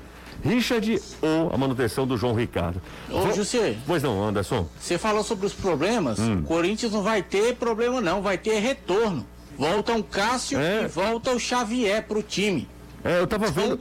[0.44, 2.82] Richard ou a manutenção do João Ricardo?
[3.08, 4.68] Ô, José, Pois não, Anderson.
[4.80, 6.18] você falou sobre os problemas.
[6.18, 6.40] Hum.
[6.40, 8.20] O Corinthians não vai ter problema, não.
[8.20, 9.24] Vai ter retorno.
[9.56, 10.82] Volta o Cássio É.
[10.84, 12.68] e volta o Xavier pro time.
[13.04, 13.80] É, eu tava vendo.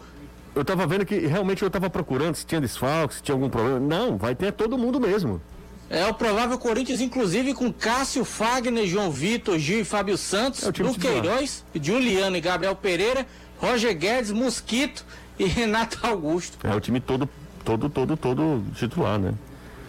[0.55, 3.79] Eu tava vendo que realmente eu tava procurando se tinha desfalque, se tinha algum problema.
[3.79, 5.41] Não, vai ter todo mundo mesmo.
[5.89, 10.71] É o provável Corinthians, inclusive, com Cássio, Fagner, João Vitor, Gil e Fábio Santos, É.
[10.71, 13.25] Duqueiroz, Juliano e Gabriel Pereira,
[13.59, 15.05] Roger Guedes, Mosquito
[15.37, 16.57] e Renato Augusto.
[16.65, 17.29] É o time todo,
[17.63, 19.33] todo, todo, todo titular, né?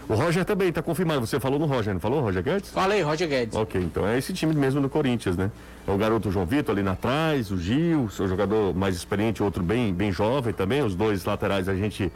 [0.09, 1.27] O Roger também tá confirmado.
[1.27, 2.71] Você falou no Roger, não falou, Roger Guedes?
[2.71, 3.57] Falei, Roger Guedes.
[3.57, 5.51] Ok, então é esse time mesmo do Corinthians, né?
[5.87, 9.63] É o garoto João Vitor ali na trás, o Gil, seu jogador mais experiente, outro
[9.63, 10.83] bem, bem jovem também.
[10.83, 12.11] Os dois laterais a gente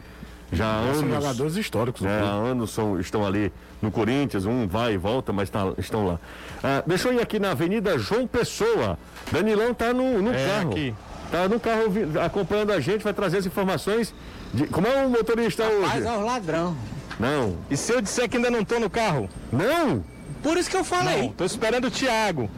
[0.51, 1.15] já há São anos.
[1.23, 2.01] jogadores históricos.
[2.01, 2.49] do né, há clube.
[2.49, 6.19] anos são, estão ali no Corinthians, um vai e volta, mas tá- estão lá.
[6.61, 8.99] Ah, deixa eu ir aqui na Avenida João Pessoa.
[9.31, 10.71] Danilão tá no, no É, carro.
[10.71, 10.93] aqui.
[11.31, 11.83] Tá no carro
[12.25, 14.13] acompanhando a gente, vai trazer as informações.
[14.53, 16.07] De, como é o motorista Mas hoje?
[16.07, 16.75] é o ladrão.
[17.17, 17.55] Não.
[17.69, 19.29] E se eu disser que ainda não tô no carro?
[19.49, 20.03] Não?
[20.43, 21.21] Por isso que eu falei.
[21.21, 22.49] Não, tô esperando o Thiago.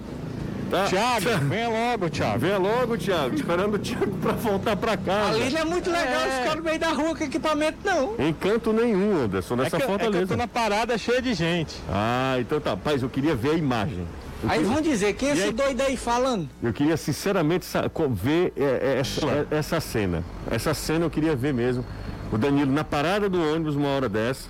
[0.73, 0.85] Tá.
[0.85, 2.39] Thiago, venha logo, Thiago.
[2.39, 3.35] Venha logo, Thiago.
[3.35, 5.35] Esperando o Thiago pra voltar pra casa.
[5.35, 8.15] Ali não é muito legal ficar no meio da rua com equipamento, não.
[8.17, 10.27] Encanto nenhum, Anderson, É nessa que, é que eu fortaleza.
[10.27, 11.75] tô na parada cheia de gente.
[11.87, 12.75] Ah, então tá.
[12.75, 14.07] Paz, eu queria ver a imagem.
[14.43, 16.49] Eu Aí queria- vão dizer, quem é esse aí- doido aí falando?
[16.63, 17.67] Eu queria sinceramente
[18.09, 20.23] ver é, é, essa, é, essa cena.
[20.49, 21.85] Essa cena eu queria ver mesmo.
[22.31, 24.49] O Danilo na parada do ônibus, uma hora dessa,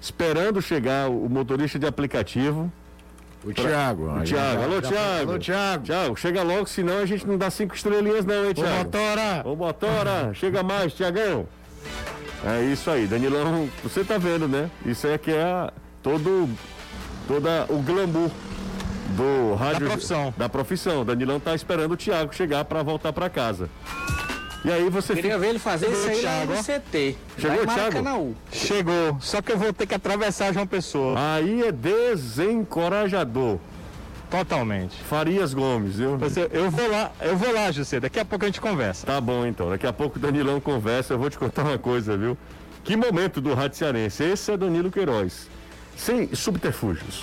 [0.00, 2.72] esperando chegar o motorista de aplicativo.
[3.44, 4.04] O Thiago.
[4.08, 5.30] O Thiago, alô Thiago.
[5.30, 5.84] Alô, Thiago.
[5.84, 8.76] Thiago, chega logo, senão a gente não dá cinco estrelinhas não, hein, Ô, Thiago?
[8.78, 9.42] motora.
[9.44, 11.46] Ô, motora, chega mais, Tiagão.
[12.46, 14.70] É isso aí, Danilão, você tá vendo, né?
[14.84, 15.70] Isso é que é
[16.02, 16.48] todo,
[17.28, 18.30] toda o glamour
[19.16, 19.86] do rádio.
[19.86, 20.34] profissão.
[20.36, 21.04] Da profissão.
[21.04, 23.68] Danilão tá esperando o Thiago chegar para voltar para casa.
[24.64, 25.38] E aí você Queria fica.
[25.38, 26.64] ver ele fazer isso aí lá Thiago, no.
[26.64, 27.16] CT.
[27.38, 28.36] Chegou, Thiago?
[28.50, 31.14] Chegou, só que eu vou ter que atravessar João Pessoa.
[31.18, 33.58] Aí é desencorajador.
[34.30, 34.96] Totalmente.
[35.02, 36.16] Farias Gomes, viu?
[36.16, 38.00] Você, eu vou lá, eu vou lá, José.
[38.00, 39.06] Daqui a pouco a gente conversa.
[39.06, 42.16] Tá bom então, daqui a pouco o Danilão conversa, eu vou te contar uma coisa,
[42.16, 42.36] viu?
[42.82, 45.48] Que momento do Rádio Cearense, esse é Danilo Queiroz,
[45.96, 47.22] sem subterfúgios.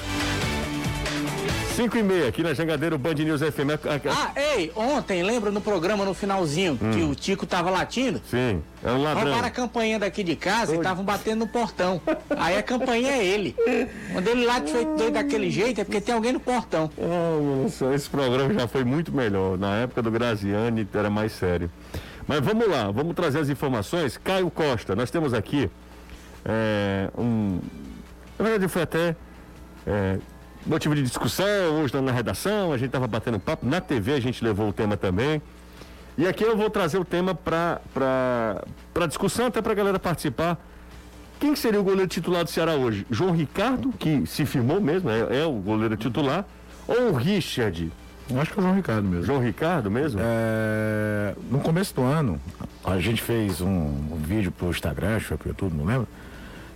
[1.75, 3.71] 5 e meia, aqui na Jangadeiro Band News FM.
[3.71, 8.21] A- a- Ah, ei, ontem, lembra no programa no finalzinho que o Tico tava latindo?
[8.29, 9.23] Sim, é um ladrão.
[9.23, 12.01] Roubaram a campainha daqui de casa e estavam batendo no portão.
[12.37, 13.55] Aí a campainha é ele.
[14.11, 16.89] Quando ele late feito doido daquele jeito é porque tem alguém no portão.
[16.99, 19.57] Ah, esse programa já foi muito melhor.
[19.57, 21.71] Na época do Graziani era mais sério.
[22.27, 24.17] Mas vamos lá, vamos trazer as informações.
[24.17, 25.69] Caio Costa, nós temos aqui
[26.45, 27.59] é, um.
[28.37, 29.15] Na verdade, foi até
[29.87, 30.17] é,
[30.65, 32.71] motivo de discussão hoje na redação.
[32.71, 33.65] A gente estava batendo papo.
[33.65, 35.41] Na TV a gente levou o tema também.
[36.17, 37.81] E aqui eu vou trazer o tema para
[39.07, 40.57] discussão, até para a galera participar.
[41.39, 43.05] Quem seria o goleiro titular do Ceará hoje?
[43.09, 46.45] João Ricardo, que se firmou mesmo, é, é o goleiro titular,
[46.87, 47.91] ou o Richard?
[48.39, 49.25] Acho que é o João Ricardo mesmo.
[49.25, 50.19] João Ricardo mesmo?
[50.21, 52.39] É, no começo do ano,
[52.83, 56.07] a gente fez um, um vídeo pro Instagram, acho que foi pro YouTube, não lembro,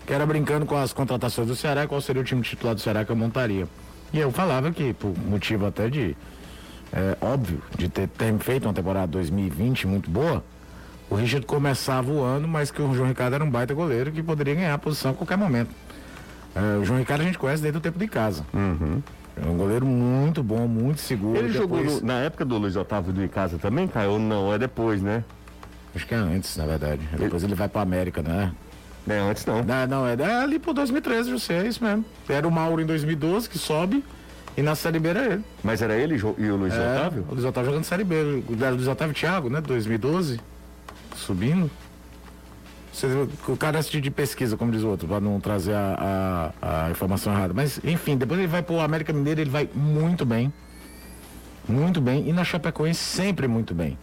[0.06, 3.04] que era brincando com as contratações do Ceará, qual seria o time titular do Ceará
[3.04, 3.68] que eu montaria.
[4.14, 6.16] E eu falava que, por motivo até de,
[6.94, 10.44] é, óbvio, de ter, ter feito uma temporada 2020 muito boa,
[11.10, 14.22] o Richard começava o ano, mas que o João Ricardo era um baita goleiro que
[14.24, 15.70] poderia ganhar a posição a qualquer momento.
[16.56, 18.46] É, o João Ricardo a gente conhece desde o tempo de casa.
[18.54, 21.38] É um goleiro muito bom, muito seguro.
[21.38, 24.12] Ele jogou Depois- no- na época do Luiz Otávio do Icasa também, Caio?
[24.12, 24.54] Ou não?
[24.54, 25.24] É depois, né?
[25.94, 27.02] Acho que é antes, na verdade.
[27.18, 28.52] Depois ele vai pra América, né?
[29.08, 29.62] É antes não.
[29.64, 32.04] Não, não, é, é ali pro 2013, José, é isso mesmo.
[32.28, 34.04] Era o Mauro em 2012 que sobe
[34.58, 35.44] e na Série B era ele.
[35.64, 37.26] Mas era ele e o Luiz É, Otávio?
[37.30, 38.16] O Luiz Otávio jogando Série B.
[38.50, 39.62] O Luiz Otávio Thiago, né?
[39.62, 40.40] 2012.
[41.16, 41.70] Subindo.
[42.92, 43.08] Você,
[43.50, 46.86] o cara é tipo de pesquisa, como diz o outro, pra não trazer a, a-
[46.86, 47.54] a informação errada.
[47.54, 50.52] Mas, enfim, depois ele vai pro América Mineiro, ele vai muito bem.
[51.68, 52.28] Muito bem.
[52.30, 53.98] E na Chapecoense sempre muito bem.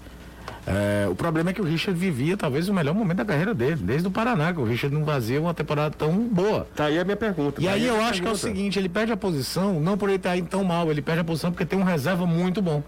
[0.65, 3.77] É, o problema é que o Richard vivia talvez o melhor momento da carreira dele,
[3.83, 6.69] desde o Paraná, que o Richard não fazia uma temporada tão boa.
[6.77, 7.61] Tá aí a minha pergunta.
[7.61, 8.39] E tá aí eu acho que é o pergunta.
[8.39, 11.25] seguinte, ele perde a posição, não por ele estar indo tão mal, ele perde a
[11.25, 12.81] posição porque tem um reserva muito bom.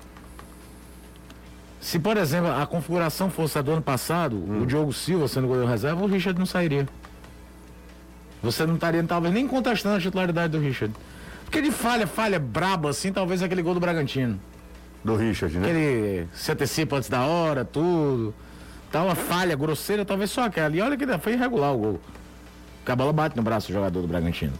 [1.81, 4.63] Se, por exemplo, a configuração fosse a do ano passado, Hum.
[4.63, 6.89] o Diogo Silva sendo goleiro reserva, o Richard não sairia.
[8.43, 10.95] Você não estaria talvez nem contestando a titularidade do Richard.
[11.45, 14.39] Porque ele falha, falha braba assim, talvez aquele gol do Bragantino.
[15.05, 15.67] Do Richard, né?
[15.69, 18.35] Que ele se antecipa antes da hora, tudo.
[18.91, 20.75] Tá uma falha grosseira, talvez só aquela.
[20.75, 22.01] E olha que foi irregular o gol.
[22.79, 24.53] Porque a bola bate no braço do jogador do Bragantino.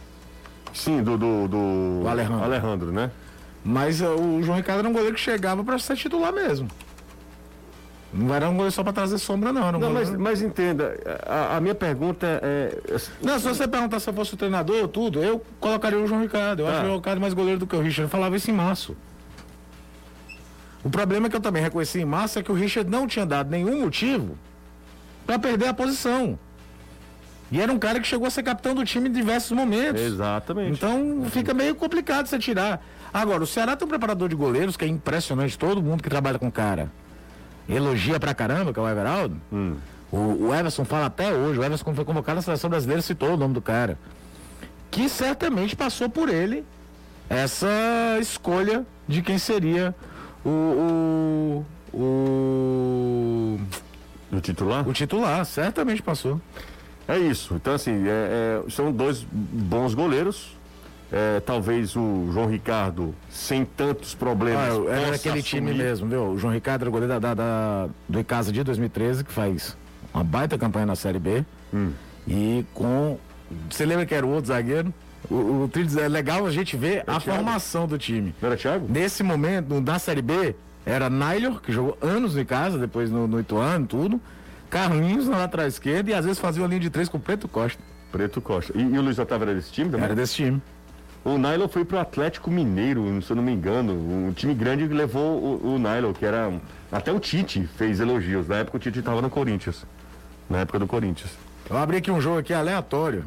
[0.73, 1.17] Sim, do.
[1.17, 1.57] do, do
[2.03, 2.43] O Alejandro.
[2.43, 3.09] Alejandro, né?
[3.63, 6.67] Mas uh, o João Ricardo era um goleiro que chegava pra ser titular mesmo.
[8.13, 9.67] Não era um goleiro só pra trazer sombra, não.
[9.67, 10.19] Um Não, mas, goleiro...
[10.21, 12.77] mas entenda, a, a minha pergunta é.
[13.21, 16.61] Não, se você perguntar se eu fosse o treinador, tudo, eu colocaria o João Ricardo.
[16.61, 16.71] Eu Ah.
[16.71, 18.03] acho o João Ricardo mais goleiro do que o Richard.
[18.03, 18.95] Eu falava isso em março.
[20.85, 23.49] O problema que eu também reconheci em março é que o Richard não tinha dado
[23.49, 24.37] nenhum motivo
[25.25, 26.37] pra perder a posição.
[27.51, 29.99] E era um cara que chegou a ser capitão do time em diversos momentos.
[29.99, 30.73] Exatamente.
[30.73, 32.85] Então fica meio complicado você tirar.
[33.11, 36.37] Agora, o Ceará tem um preparador de goleiros que é impressionante, todo mundo que trabalha
[36.37, 36.91] com o cara.
[37.67, 39.41] Elogia pra caramba, que é o Everaldo.
[39.51, 39.77] Hum.
[40.11, 40.17] O,
[40.49, 43.37] o Everson fala até hoje, o Everson quando foi convocado na seleção brasileira citou o
[43.37, 43.97] nome do cara.
[44.91, 46.63] Que certamente passou por ele
[47.27, 49.95] essa escolha de quem seria
[50.45, 53.59] o, o, o,
[54.31, 54.87] Do titular?
[54.87, 56.39] o titular, certamente passou.
[57.07, 57.53] É isso.
[57.55, 60.55] Então, assim, é- é, são dois bons goleiros.
[61.11, 64.69] É, talvez o João Ricardo, sem tantos problemas.
[64.89, 65.83] Ah, era aquele time assumir.
[65.83, 66.31] mesmo, viu?
[66.31, 69.77] O João Ricardo era goleiro da, da, da- do Icasa de 2013, que faz
[70.13, 71.45] uma baita campanha na Série B.
[71.73, 71.91] Hum.
[72.27, 73.19] E com.
[73.69, 74.91] Você lembra que era o outro zagueiro?
[75.29, 77.37] O, o é legal a gente ver a Thiago.
[77.37, 78.33] formação do time.
[78.41, 78.87] Era Thiago?
[78.89, 83.39] Nesse momento, na Série B, era Nailor, que jogou anos no Icasa, depois no, no
[83.39, 84.21] Ituano, tudo.
[84.69, 87.47] Carlinhos na lateral esquerda e às vezes fazia uma linha de três com o Preto
[87.47, 87.81] Costa.
[88.11, 88.73] Preto Costa.
[88.75, 90.05] E, e o Luiz Otávio era desse time também?
[90.05, 90.61] Era desse time.
[91.23, 93.93] O Nylon foi pro Atlético Mineiro, se eu não me engano.
[93.93, 96.53] Um time grande que levou o, o Nylon, que era.
[96.91, 98.47] Até o Tite fez elogios.
[98.47, 99.85] Na época o Tite estava no Corinthians.
[100.47, 101.31] Na época do Corinthians.
[101.67, 103.25] Eu abri aqui um jogo aqui aleatório.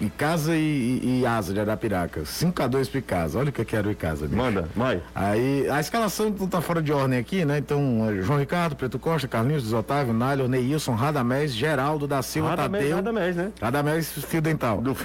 [0.00, 0.60] Icasa e,
[1.02, 2.22] e, e Asa de Arapiraca.
[2.22, 3.38] 5x2 pro Icasa.
[3.38, 4.36] Olha o que que era o Icasa, bicho.
[4.36, 5.00] Manda, vai.
[5.14, 7.58] Aí, a escalação não tá fora de ordem aqui, né?
[7.58, 12.82] Então, é João Ricardo, Preto Costa, Carlinhos, Otávio, Nálio, Neilson, Radamés, Geraldo, da Silva, Radamés,
[12.84, 12.96] Tadeu.
[12.96, 13.52] Radamés, né?
[13.60, 14.80] Radamés, fio dental.
[14.80, 14.92] Do...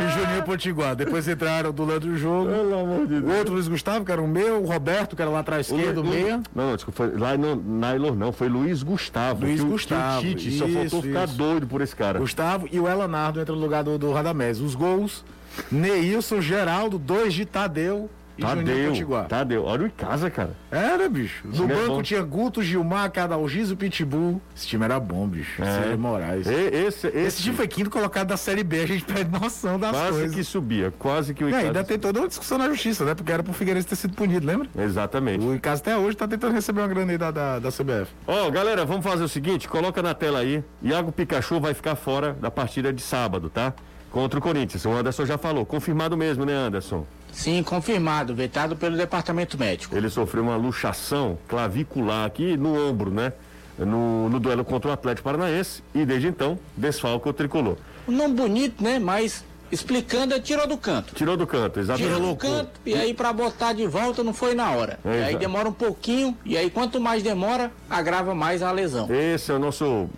[0.00, 0.94] e Juninho Potiguar.
[0.96, 2.50] Depois entraram do lado do jogo.
[2.50, 3.38] Pelo amor de O Deus.
[3.38, 6.04] outro Luiz Gustavo, que era o meu, o Roberto, que era lá atrás esquerdo, o
[6.04, 6.40] meia.
[6.54, 6.92] Não, não, desculpa.
[7.08, 9.44] Foi, lá no Nylon não, foi Luiz Gustavo.
[9.44, 11.36] Luiz que o- que Gustavo, O Tite só isso, faltou ficar isso.
[11.36, 12.18] doido por esse cara.
[12.18, 14.60] Gustavo e o Elanardo entra no lugar do, do Radamés.
[14.60, 15.24] Os gols,
[15.70, 18.10] Neilson, Geraldo, dois de Tadeu
[18.44, 19.24] e Juninho Tadeu, Potiguar.
[19.26, 19.64] Tadeu.
[19.64, 20.50] Olha o Icasa, cara.
[20.70, 21.46] Era, bicho.
[21.46, 22.02] No é banco bom.
[22.02, 24.40] tinha Guto, Gilmar, Cadalgiso, Pitbull.
[24.56, 25.62] Esse time era bom, bicho.
[25.62, 25.64] É.
[25.64, 26.46] Sérgio Moraes.
[26.46, 29.78] E- esse, esse, Esse time foi quinto colocado da Série B, a gente perde noção
[29.78, 30.34] das quase coisas.
[30.34, 30.92] que subia.
[30.98, 31.66] Quase que o E Icasa.
[31.66, 33.14] ainda tem toda uma discussão na justiça, né?
[33.14, 34.68] Porque era pro Figueirense ter sido punido, lembra?
[34.78, 35.44] Exatamente.
[35.44, 38.12] O Icasa até hoje tá tentando receber uma grana aí da, da, da CBF.
[38.26, 40.62] Ó, galera, vamos fazer o seguinte, coloca na tela aí.
[40.82, 43.72] Iago Pikachu vai ficar fora da partida de sábado, tá?
[44.12, 44.84] Contra o Corinthians.
[44.84, 45.64] O Anderson já falou.
[45.64, 47.06] Confirmado mesmo, né, Anderson?
[47.32, 49.96] Sim, confirmado, vetado pelo departamento médico.
[49.96, 53.32] Ele sofreu uma luxação clavicular aqui no ombro, né?
[53.78, 55.82] No, no duelo contra o Atlético Paranaense.
[55.94, 57.78] E desde então, desfalca o tricolor.
[58.06, 58.98] Um nome bonito, né?
[58.98, 61.14] Mas explicando, é tirou do canto.
[61.14, 62.14] Tirou do canto, exatamente.
[62.14, 65.00] Tirou do canto e aí pra botar de volta não foi na hora.
[65.02, 69.08] É, aí demora um pouquinho e aí quanto mais demora, agrava mais a lesão.
[69.10, 70.10] Esse é o nosso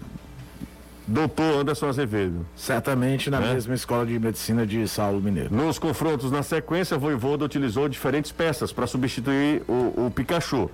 [1.06, 2.46] doutor Anderson Azevedo.
[2.56, 3.54] Certamente na É.
[3.54, 5.54] mesma escola de medicina de Saulo Mineiro.
[5.54, 10.70] Nos confrontos na sequência, Voivoda utilizou diferentes peças para substituir o, o Pikachu.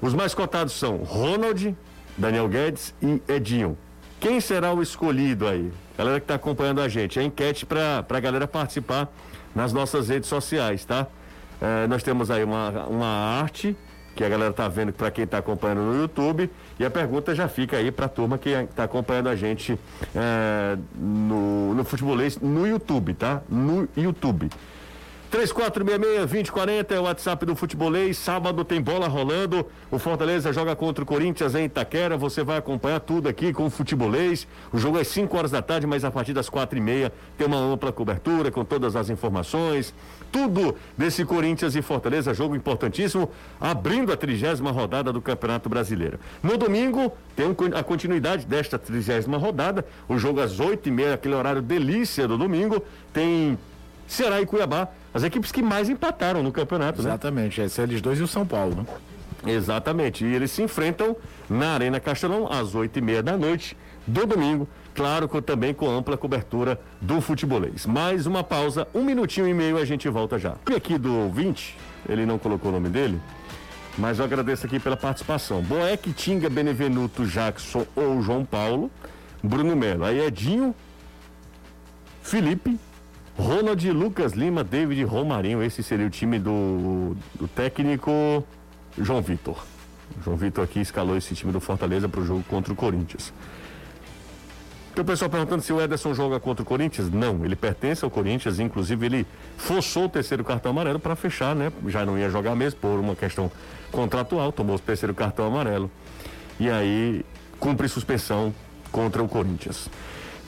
[0.00, 1.76] Os mais cotados são Ronald,
[2.16, 3.76] Daniel Guedes e Edinho.
[4.20, 5.70] Quem será o escolhido aí?
[5.96, 7.18] Galera que está acompanhando a gente.
[7.18, 9.08] É enquete para a galera participar
[9.54, 11.06] nas nossas redes sociais, tá?
[11.60, 13.76] Eh, nós temos aí uma, uma arte
[14.14, 16.50] que a galera tá vendo para quem está acompanhando no YouTube.
[16.78, 19.78] E a pergunta já fica aí para a turma que está acompanhando a gente
[20.14, 23.42] eh, no, no futebolês no YouTube, tá?
[23.48, 24.50] No YouTube.
[25.34, 28.16] 3466-2040 é o WhatsApp do Futebolês.
[28.16, 29.66] Sábado tem bola rolando.
[29.90, 32.16] O Fortaleza joga contra o Corinthians em Itaquera.
[32.16, 34.46] Você vai acompanhar tudo aqui com o Futebolês.
[34.72, 37.48] O jogo é 5 horas da tarde, mas a partir das quatro e meia tem
[37.48, 39.92] uma ampla cobertura com todas as informações.
[40.30, 43.28] Tudo desse Corinthians e Fortaleza, jogo importantíssimo,
[43.60, 46.20] abrindo a trigésima rodada do Campeonato Brasileiro.
[46.44, 49.84] No domingo, tem a continuidade desta trigésima rodada.
[50.08, 52.80] O jogo às oito e meia, aquele horário delícia do domingo.
[53.12, 53.58] Tem
[54.06, 57.08] Ceará e Cuiabá, as equipes que mais empataram no campeonato, né?
[57.08, 58.84] Exatamente, é eles dois e o São Paulo, né?
[59.46, 60.24] Exatamente.
[60.24, 61.16] E eles se enfrentam
[61.48, 64.68] na Arena Castelão às oito e meia da noite do domingo.
[64.94, 67.84] Claro, com, também com ampla cobertura do futebolês.
[67.84, 70.54] Mais uma pausa, um minutinho e meio, a gente volta já.
[70.70, 71.76] E aqui do ouvinte,
[72.08, 73.20] ele não colocou o nome dele,
[73.98, 75.62] mas eu agradeço aqui pela participação.
[75.62, 78.90] Boeck, Tinga, Benevenuto, Jackson ou João Paulo,
[79.42, 80.04] Bruno Melo.
[80.04, 80.74] Aí Edinho,
[82.22, 82.78] Felipe,
[83.38, 85.62] Ronald, Lucas Lima, David Romarinho.
[85.62, 88.44] Esse seria o time do, do técnico
[88.98, 89.64] João Vitor.
[90.22, 93.32] João Vitor aqui escalou esse time do Fortaleza para o jogo contra o Corinthians.
[94.94, 97.10] Tem o pessoal perguntando se o Ederson joga contra o Corinthians.
[97.10, 99.26] Não, ele pertence ao Corinthians, inclusive ele
[99.56, 101.72] forçou o terceiro cartão amarelo para fechar, né?
[101.88, 103.50] Já não ia jogar mesmo por uma questão
[103.90, 105.90] contratual, tomou o terceiro cartão amarelo.
[106.60, 107.24] E aí
[107.58, 108.54] cumpre suspensão
[108.92, 109.88] contra o Corinthians.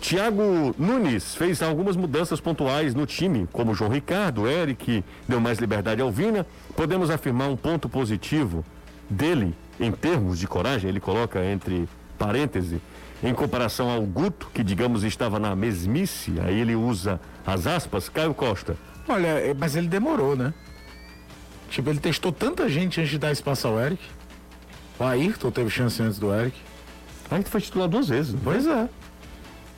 [0.00, 6.00] Thiago Nunes fez algumas mudanças pontuais no time, como João Ricardo, Eric, deu mais liberdade
[6.00, 6.46] ao Vina.
[6.76, 8.64] Podemos afirmar um ponto positivo
[9.10, 11.88] dele em termos de coragem, ele coloca entre
[12.18, 12.80] parênteses,
[13.22, 18.34] em comparação ao Guto, que digamos estava na mesmice, aí ele usa as aspas, Caio
[18.34, 18.76] Costa.
[19.08, 20.52] Olha, é, mas ele demorou, né?
[21.70, 24.02] Tipo, ele testou tanta gente antes de dar espaço ao Eric.
[24.98, 26.56] O Ayrton teve chance antes do Eric.
[27.30, 28.32] Aí foi titular duas vezes.
[28.32, 28.40] né?
[28.42, 28.88] Pois é.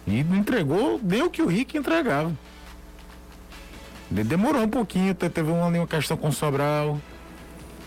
[0.09, 2.33] E entregou, deu o que o Rick entregava.
[4.11, 6.99] Ele demorou um pouquinho, te- teve uma, uma questão com o Sobral.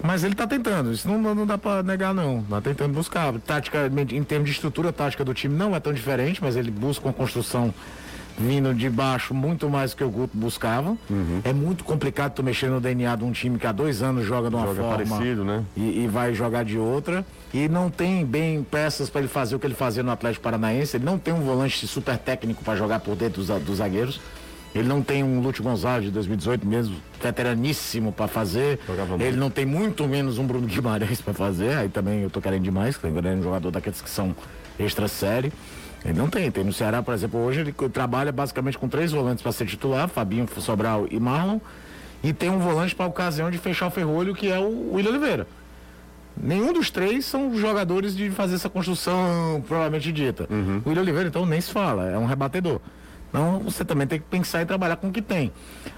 [0.04, 2.42] Mas ele tá tentando, isso não, não dá pra negar não.
[2.44, 3.34] Tá tentando buscar.
[3.40, 7.06] Taticamente, em termos de estrutura tática do time, não é tão diferente, mas ele busca
[7.08, 7.72] uma construção
[8.40, 10.98] vindo de baixo muito mais do que o Guto buscava.
[11.44, 14.50] É muito complicado tu mexer no DNA de um time que há dois anos joga
[14.50, 15.64] de uma Joga forma parecido, né?
[15.78, 17.24] e, e vai jogar de outra.
[17.54, 20.96] E não tem bem peças para ele fazer o que ele fazia no Atlético Paranaense.
[20.96, 24.22] Ele não tem um volante super técnico para jogar por dentro dos, dos zagueiros.
[24.74, 28.80] Ele não tem um Lúcio Gonzalez de 2018 mesmo, veteraníssimo para fazer.
[29.20, 31.78] Ele não tem muito menos um Bruno Guimarães para fazer.
[31.78, 34.34] Aí também eu tô querendo demais, tô querendo um jogador daqueles que são
[34.80, 35.52] extra série.
[36.06, 39.44] Ele não tem, tem no Ceará, por exemplo, hoje ele trabalha basicamente com três volantes
[39.44, 41.60] para ser titular, Fabinho, Sobral e Marlon,
[42.24, 45.12] e tem um volante para a ocasião de fechar o ferrolho, que é o William
[45.12, 45.48] Oliveira.
[46.36, 50.48] Nenhum dos três são jogadores de fazer essa construção provavelmente dita.
[50.86, 52.80] O William Oliveira, então, nem se fala, é um rebatedor.
[53.30, 55.52] Então você também tem que pensar e trabalhar com o que tem.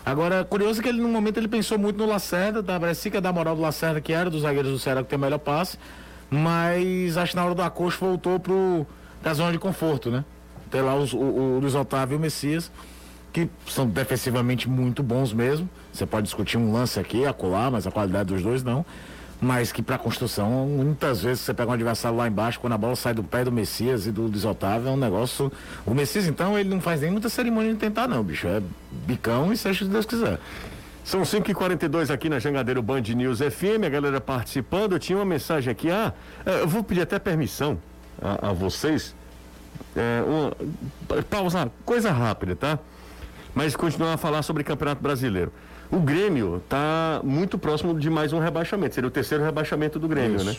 [0.05, 2.79] Agora, curioso que ele no momento ele pensou muito no Lacerda, tá?
[2.79, 5.17] parecia que ia dar moral do Lacerda, que era dos zagueiros do Ceará que tem
[5.17, 5.77] o melhor passe,
[6.29, 8.85] mas acho que na hora do Acosto voltou pro,
[9.21, 10.23] pra zona de conforto, né?
[10.69, 12.71] Tem lá os- o, o Luiz Otávio e o Messias,
[13.31, 15.67] que são defensivamente muito bons mesmo.
[15.91, 18.85] Você pode discutir um lance aqui, acolá, mas a qualidade dos dois não.
[19.43, 22.95] Mas que para construção, muitas vezes você pega um adversário lá embaixo, quando a bola
[22.95, 25.51] sai do pé do Messias e do Luiz é um negócio.
[25.85, 28.47] O Messias, então, ele não faz nem muita cerimônia de tentar, não, bicho.
[28.47, 28.61] É
[29.05, 30.39] bicão e seja que Deus quiser.
[31.03, 34.93] São 5h42 aqui na Jangadeiro Band News FM, a galera participando.
[34.93, 35.91] Eu tinha uma mensagem aqui.
[35.91, 36.13] Ah,
[36.45, 37.77] eh, eu vou pedir até permissão
[38.21, 39.13] a, a vocês.
[39.93, 42.79] É, uma, pausa, coisa rápida, tá?
[43.53, 45.51] Mas continuar a falar sobre Campeonato Brasileiro.
[45.93, 48.95] O Grêmio está muito próximo de mais um rebaixamento.
[48.95, 50.45] Seria o terceiro rebaixamento do Grêmio, Isso.
[50.45, 50.55] né?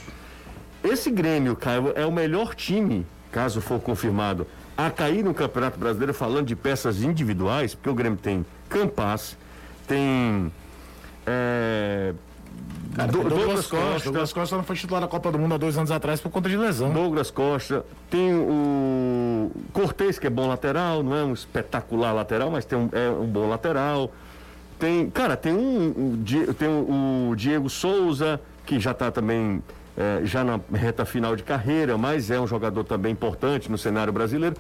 [0.85, 6.15] Esse Grêmio, Caio, é o melhor time, caso for confirmado, a cair no Campeonato Brasileiro
[6.15, 9.37] falando de peças individuais, porque o Grêmio tem Campas,
[9.89, 10.53] tem.
[11.27, 12.13] É,
[12.95, 13.77] Cara, Do- Douglas Douglas Costa.
[13.93, 14.05] Costa.
[14.05, 16.49] Douglas Costa não foi titular da Copa do Mundo há dois anos atrás por conta
[16.49, 16.93] de lesão.
[16.93, 22.65] Douglas Costa, tem o Cortez, que é bom lateral, não é um espetacular lateral, mas
[22.65, 24.13] tem um, é um bom lateral.
[24.79, 26.23] Tem, cara, tem um,
[26.59, 29.63] tem o, o Diego Souza, que já está também
[29.97, 34.13] é, já na reta final de carreira, mas é um jogador também importante no cenário
[34.13, 34.57] brasileiro.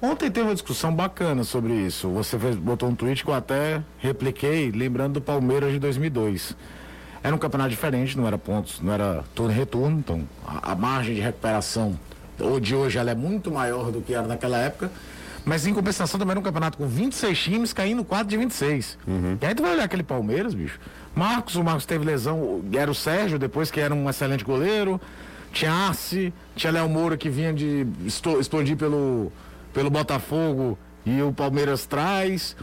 [0.00, 2.08] Ontem teve uma discussão bacana sobre isso.
[2.10, 6.56] Você fez- botou um tweet que eu até repliquei, lembrando do Palmeiras de 2002.
[7.22, 10.74] Era um campeonato diferente, não era pontos, não era turno e retorno, então a, a
[10.74, 11.96] margem de recuperação
[12.40, 14.90] ou de hoje ela é muito maior do que era naquela época.
[15.44, 18.98] Mas em compensação também era um campeonato com 26 times caindo 4 de 26.
[19.40, 20.78] E aí tu vai olhar aquele Palmeiras, bicho.
[21.14, 25.00] Marcos, o Marcos teve lesão, era o Sérgio, depois que era um excelente goleiro.
[25.52, 29.30] Tinha Arce, tinha Léo Moura que vinha de explodir pelo,
[29.74, 32.56] pelo Botafogo e o Palmeiras traz.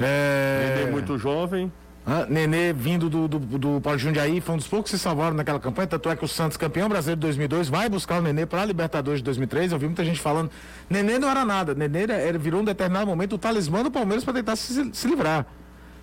[0.00, 0.84] É...
[0.86, 1.70] É muito jovem.
[2.04, 5.36] Ah, Nenê vindo do, do, do Paulo Jundiaí, foi um dos poucos que se salvaram
[5.36, 8.44] naquela campanha, tanto é que o Santos, campeão brasileiro de 2002, vai buscar o Nenê
[8.44, 10.50] para a Libertadores de 2003, eu vi muita gente falando,
[10.90, 14.34] Nenê não era nada, Nenê era- virou um determinado momento o talismã do Palmeiras para
[14.34, 15.46] tentar se, se livrar.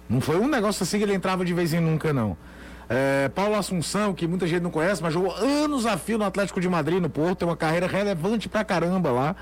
[0.09, 2.37] Não foi um negócio assim que ele entrava de vez em nunca, não.
[2.87, 6.61] É, Paulo Assunção, que muita gente não conhece, mas jogou anos a fio no Atlético
[6.61, 9.35] de Madrid, no Porto, tem uma carreira relevante pra caramba lá.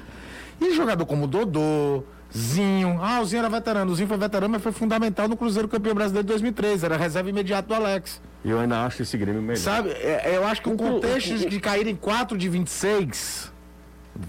[0.59, 2.03] E jogador como Dodô,
[2.35, 2.99] Zinho.
[3.01, 3.91] Ah, o Zinho era veterano.
[3.91, 6.83] O Zinho foi veterano, mas foi fundamental no Cruzeiro campeão brasileiro de 2003.
[6.83, 8.21] Era reserva imediato do Alex.
[8.43, 9.57] E eu ainda acho esse Grêmio melhor.
[9.59, 13.51] Sabe, é- eu acho que o contexto de cair em 4 de 26,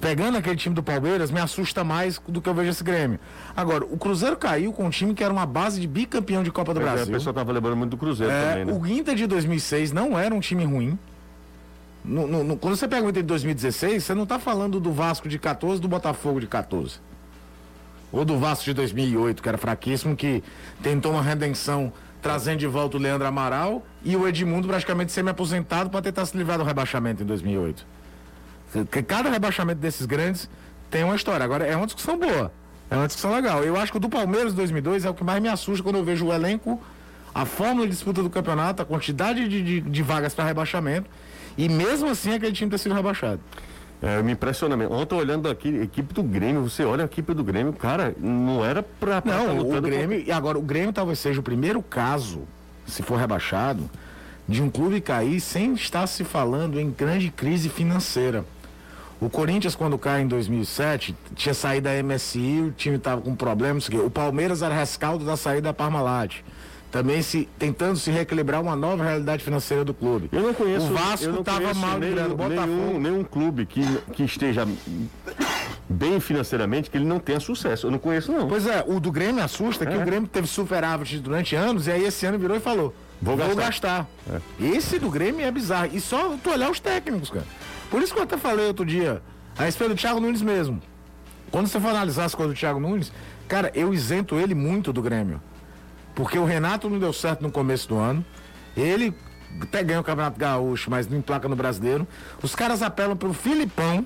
[0.01, 3.19] pegando aquele time do Palmeiras, me assusta mais do que eu vejo esse Grêmio.
[3.57, 6.73] Agora, o Cruzeiro caiu com um time que era uma base de bicampeão de Copa
[6.75, 7.15] do Mas, é, Brasil.
[7.15, 8.73] a pessoa tava lembrando muito do Cruzeiro É, também, né?
[8.73, 10.99] O Inter de 2006 não era um time ruim.
[12.05, 14.93] No- no- no- quando você pega o Inter de 2016, você não está falando do
[14.93, 17.01] Vasco de 14, do Botafogo de 14.
[18.11, 20.43] Ou do Vasco de 2008, que era fraquíssimo, que
[20.83, 21.93] tentou uma redenção
[22.23, 26.59] trazendo de volta o Leandro Amaral e o Edmundo praticamente semi-aposentado para tentar se livrar
[26.59, 27.87] do rebaixamento em 2008.
[28.73, 30.49] Porque Cada rebaixamento desses grandes
[30.91, 31.45] tem uma história.
[31.45, 32.53] Agora, é uma discussão boa.
[32.91, 33.63] É uma discussão legal.
[33.63, 36.05] Eu acho que o do Palmeiras 2002 é o que mais me assusta quando eu
[36.05, 36.81] vejo o elenco,
[37.35, 41.09] a forma de disputa do campeonato, a quantidade de, de, de vagas para rebaixamento.
[41.57, 43.41] E mesmo assim aquele time ter sido rebaixado.
[44.01, 44.95] É, me impressiona mesmo.
[44.95, 48.83] Ontem olhando aqui, equipe do Grêmio, você olha a equipe do Grêmio, cara, não era
[48.83, 49.21] pra.
[49.21, 50.23] pra Não, o Grêmio.
[50.25, 52.43] E agora, o Grêmio talvez seja o primeiro caso,
[52.87, 53.91] se for rebaixado,
[54.47, 58.45] de um clube cair sem estar se falando em grande crise financeira.
[59.21, 63.75] O Corinthians, quando cai em 2007, tinha saído da MSI, o time estava com problema,
[63.75, 64.07] não sei o quê.
[64.07, 66.37] O Palmeiras era rescaldo da saída da Parmalat.
[66.91, 70.31] Também se, tentando se reequilibrar uma nova realidade financeira do clube.
[70.33, 70.87] Eu não conheço.
[70.87, 73.83] O Vasco eu não tava conheço mal nenhum, nenhum, nenhum clube que,
[74.15, 74.67] que esteja
[75.89, 77.87] bem financeiramente que ele não tenha sucesso.
[77.87, 78.49] Eu não conheço, não.
[78.49, 79.97] Pois é, o do Grêmio assusta que É.
[79.99, 83.55] o Grêmio teve superávit durante anos e aí esse ano virou e falou: Vou Vou,
[83.55, 84.43] gastar." gastar.
[84.61, 85.91] Esse do Grêmio é bizarro.
[85.93, 87.47] E só tu olhar os técnicos, cara.
[87.91, 89.23] Por isso que eu até falei outro dia,
[89.59, 90.81] a respeito do Thiago Nunes mesmo.
[91.51, 93.11] Quando você for analisar as coisas do Thiago Nunes,
[93.47, 95.41] cara, eu isento ele muito do Grêmio.
[96.19, 98.27] Porque o Renato não deu certo no começo do ano.
[98.77, 99.15] Ele
[99.61, 102.09] até ganha o Campeonato Gaúcho, mas não emplaca no brasileiro.
[102.43, 104.05] Os caras apelam pelo Filipão,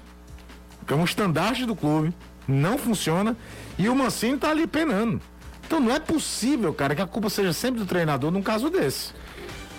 [0.87, 2.15] que é um estandarte do clube,
[2.47, 3.35] não funciona,
[3.79, 5.23] e o Mancini tá ali penando.
[5.67, 9.15] Então não é possível, cara, que a culpa seja sempre do treinador num caso desse.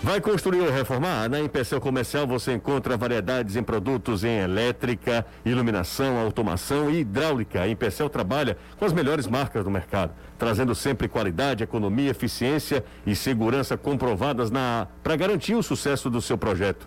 [0.04, 1.30] Vai construir ou reformar?
[1.30, 7.62] Na Empecel Comercial você encontra variedades em produtos em elétrica, iluminação, automação e hidráulica.
[7.62, 13.16] A Empecel trabalha com as melhores marcas do mercado, trazendo sempre qualidade, economia, eficiência e
[13.16, 16.86] segurança comprovadas na para garantir o sucesso do seu projeto.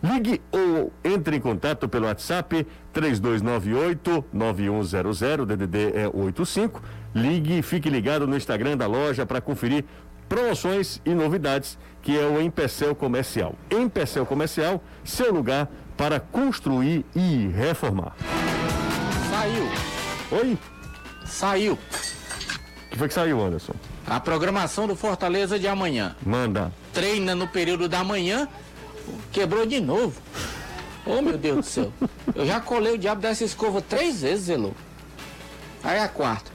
[0.00, 2.64] Ligue ou entre em contato pelo WhatsApp
[2.94, 6.80] 3298-9100, DDD é 85.
[7.12, 9.84] Ligue e fique ligado no Instagram da loja para conferir
[10.28, 13.54] promoções e novidades, que é o Empecel Comercial.
[13.70, 18.14] Empecel Comercial, seu lugar para construir e reformar.
[19.30, 19.68] Saiu,
[20.40, 20.58] Oi?
[21.24, 21.72] saiu.
[21.74, 23.74] O que foi que saiu, Anderson?
[24.06, 26.16] A programação do Fortaleza de amanhã.
[26.24, 26.72] Manda.
[26.92, 28.48] Treina no período da manhã,
[29.30, 30.20] quebrou de novo.
[31.04, 31.92] Oh, meu Deus do céu.
[32.34, 34.72] Eu já colei o diabo dessa escova três vezes, Zelô.
[35.82, 36.50] Aí a quarta.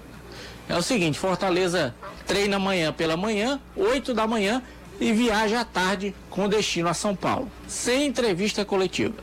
[0.67, 1.93] É o seguinte, Fortaleza
[2.25, 4.61] treina amanhã pela manhã, 8 da manhã,
[4.99, 7.49] e viaja à tarde com destino a São Paulo.
[7.67, 9.15] Sem entrevista coletiva.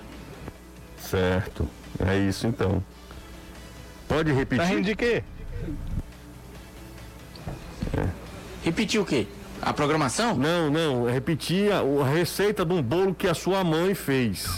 [1.01, 1.69] Certo.
[2.07, 2.83] É isso então.
[4.09, 4.67] Pode Tá repetir?
[4.67, 5.23] rindo de quê?
[8.63, 9.27] Repetiu o quê?
[9.63, 10.35] A programação?
[10.37, 11.05] Não, não.
[11.05, 14.49] Repetir a, a receita de um bolo que a sua mãe fez.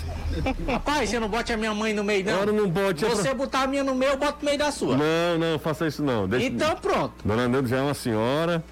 [0.67, 2.35] Rapaz, você não bote a minha mãe no meio, não.
[2.35, 4.71] Agora não bote a- Você botar a minha no meio, eu boto no meio da
[4.71, 4.97] sua.
[4.97, 6.29] Não, não, faça isso não.
[6.29, 7.15] Deixa- Então pronto.
[7.25, 8.63] Dona Neuza já é uma senhora.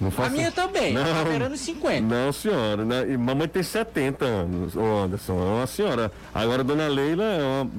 [0.00, 0.92] Não A faça minha também.
[0.92, 1.04] Não.
[1.04, 2.00] Tá beirando 50.
[2.02, 2.84] Não, senhora.
[2.84, 3.10] né?
[3.10, 5.32] E mamãe tem 70 anos, ô Anderson.
[5.40, 6.12] É uma senhora.
[6.34, 7.70] Agora, dona Leila é uma.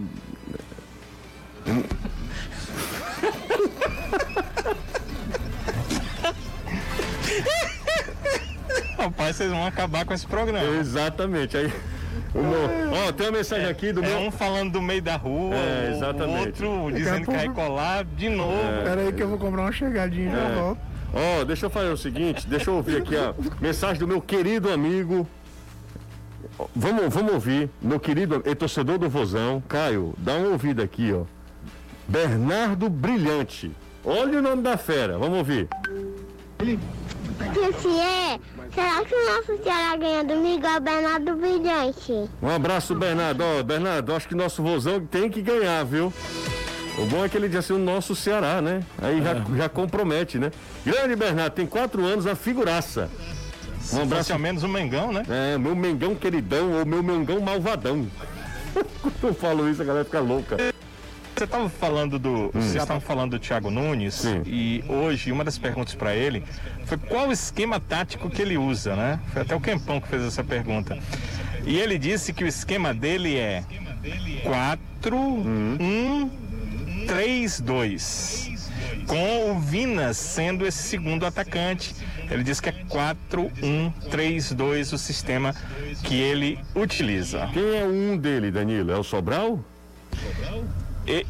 [9.03, 10.65] Rapaz, vocês vão acabar com esse programa.
[10.79, 11.57] Exatamente.
[11.57, 11.71] Aí.
[12.35, 14.19] Ó, tem uma mensagem aqui do É meu.
[14.19, 16.63] um falando do meio da rua, É, exatamente.
[16.63, 18.57] outro dizendo que vai colar de novo.
[18.83, 20.55] Pera aí que eu vou comprar uma chegadinha e já É.
[20.55, 20.79] volto.
[21.13, 24.71] Ó, deixa eu fazer o seguinte, deixa eu ouvir aqui a mensagem do meu querido
[24.71, 25.27] amigo.
[26.75, 31.23] Vamos, vamos ouvir, meu querido e torcedor do Vozão, Caio, dá uma ouvida aqui, ó.
[32.07, 33.71] Bernardo Brilhante.
[34.03, 35.67] Olha o nome da fera, vamos ouvir.
[37.33, 38.39] Que se é?
[38.73, 42.29] Será que o nosso Ceará ganha domingo é o Bernardo Brilhante?
[42.41, 43.43] Um abraço, Bernardo.
[43.43, 46.11] Ó, Bernardo, acho que nosso Vozão tem que ganhar, viu?
[46.97, 48.83] O bom é que ele diz assim, o nosso Ceará, né?
[49.01, 50.51] Aí já, já compromete, né?
[50.85, 53.09] Grande Bernardo, tem quatro anos, a figuraça.
[53.91, 55.23] Um abraço ao menos o Mengão, né?
[55.29, 58.07] É, meu Mengão queridão ou meu Mengão malvadão.
[59.01, 60.57] Quando eu falo isso, a galera fica louca.
[61.35, 62.51] Você estava falando do.
[62.53, 64.43] Vocês estavam falando do Thiago Nunes Sim.
[64.45, 66.43] e hoje uma das perguntas para ele
[66.85, 69.19] foi qual o esquema tático que ele usa, né?
[69.31, 70.97] Foi até o Quempão que fez essa pergunta.
[71.65, 73.63] E ele disse que o esquema dele é
[74.43, 76.29] 4, 1,
[77.07, 78.49] 3, 2.
[79.07, 81.95] Com o Vinas sendo esse segundo atacante.
[82.29, 85.53] Ele diz que é 4, 1, 3, 2 o sistema
[86.03, 87.49] que ele utiliza.
[87.53, 88.91] Quem é um dele, Danilo?
[88.91, 89.59] É o Sobral?
[90.13, 90.82] E-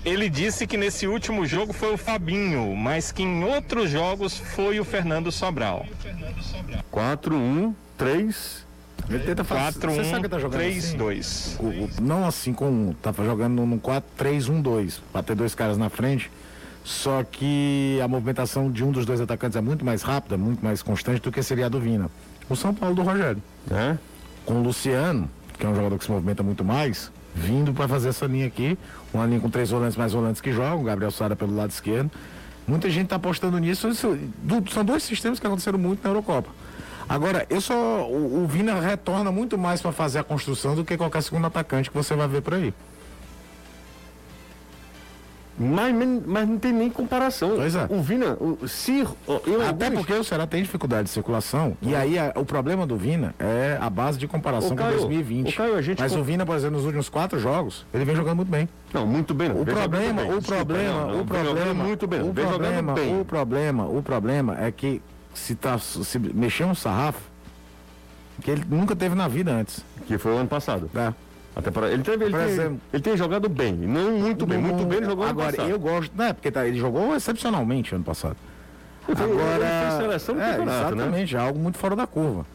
[0.05, 4.79] Ele disse que nesse último jogo foi o Fabinho, mas que em outros jogos foi
[4.79, 5.85] o Fernando Sobral.
[6.91, 8.63] 4, 1, 3.
[9.09, 9.61] Ele tenta fazer.
[9.79, 10.97] 4, Você sabe 1, que tá jogando 3, assim?
[10.97, 11.57] 2.
[11.59, 12.93] O- o- não assim com.
[13.01, 16.29] Tava jogando no 4-3-1-2, pra ter dois caras na frente.
[16.85, 20.81] Só que a movimentação de um dos dois atacantes é muito mais rápida, muito mais
[20.81, 22.09] constante do que seria a do Vina.
[22.49, 23.41] O São Paulo do Rogério.
[23.67, 23.97] Né?
[24.45, 28.09] Com o Luciano, que é um jogador que se movimenta muito mais, vindo para fazer
[28.09, 28.77] essa linha aqui,
[29.13, 32.11] uma linha com três volantes mais volantes que jogam, Gabriel Sara pelo lado esquerdo.
[32.67, 33.89] Muita gente está apostando nisso.
[33.89, 34.17] Isso,
[34.71, 36.49] são dois sistemas que aconteceram muito na Eurocopa.
[37.07, 38.07] Agora, eu só.
[38.07, 41.89] O, o Vina retorna muito mais para fazer a construção do que qualquer segundo atacante
[41.89, 42.73] que você vai ver por aí.
[45.57, 45.93] Mas,
[46.25, 47.51] mas não tem nem comparação.
[47.57, 47.85] Pois é.
[47.89, 49.01] O Vina, o, se.
[49.45, 51.77] eu Até alguns- porque o Ceará tem dificuldade de circulação.
[51.81, 54.97] E aí a- o problema do Vina é a base de comparação Ô, com Caio,
[54.97, 55.53] 2020.
[55.53, 58.03] ô, Caio, a gente Mas com- o Vina, por exemplo, nos últimos quatro jogos, ele
[58.03, 58.67] vem jogando muito bem.
[58.91, 59.49] Não, muito bem.
[59.49, 59.61] Não.
[59.61, 60.33] O problema, bem.
[60.35, 62.21] o problema, não, o problema, muito bem.
[62.21, 63.21] o problema, bem.
[63.21, 65.01] o problema, o problema é que
[65.35, 67.21] se tá se mexer um sarrafo
[68.41, 69.85] que ele nunca teve na vida antes.
[70.07, 70.89] Que foi o ano passado.
[70.91, 71.13] Tá?
[71.55, 74.57] Até para ele teve, ele, Por tem, exemplo- ele tem jogado bem, não muito bem,
[74.57, 75.69] muito bem ele jogou ano Agora, passado.
[75.69, 78.35] eu gosto, não é porque tá, ele jogou excepcionalmente ano passado.
[79.07, 80.63] Ele Agora, seleção é, né?
[80.63, 82.45] exatamente, é algo muito fora da curva.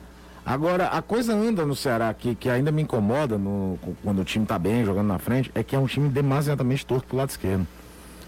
[0.44, 4.46] Agora, a coisa anda no Ceará que, que ainda me incomoda no, quando o time
[4.46, 7.66] tá bem, jogando na frente, é que é um time demasiadamente torto pro lado esquerdo.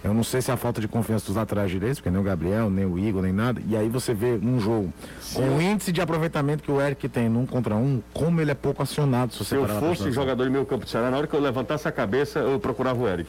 [0.03, 2.23] Eu não sei se é a falta de confiança dos laterais direitos, porque nem o
[2.25, 3.61] Gabriel, nem o Igor, nem nada.
[3.69, 4.93] E aí você vê um jogo
[5.35, 8.55] com o índice de aproveitamento que o Eric tem num contra um, como ele é
[8.55, 9.35] pouco acionado.
[9.35, 11.87] Se, Se eu fosse jogador do meu campo de Ceará, na hora que eu levantasse
[11.87, 13.29] a cabeça, eu procurava o Eric.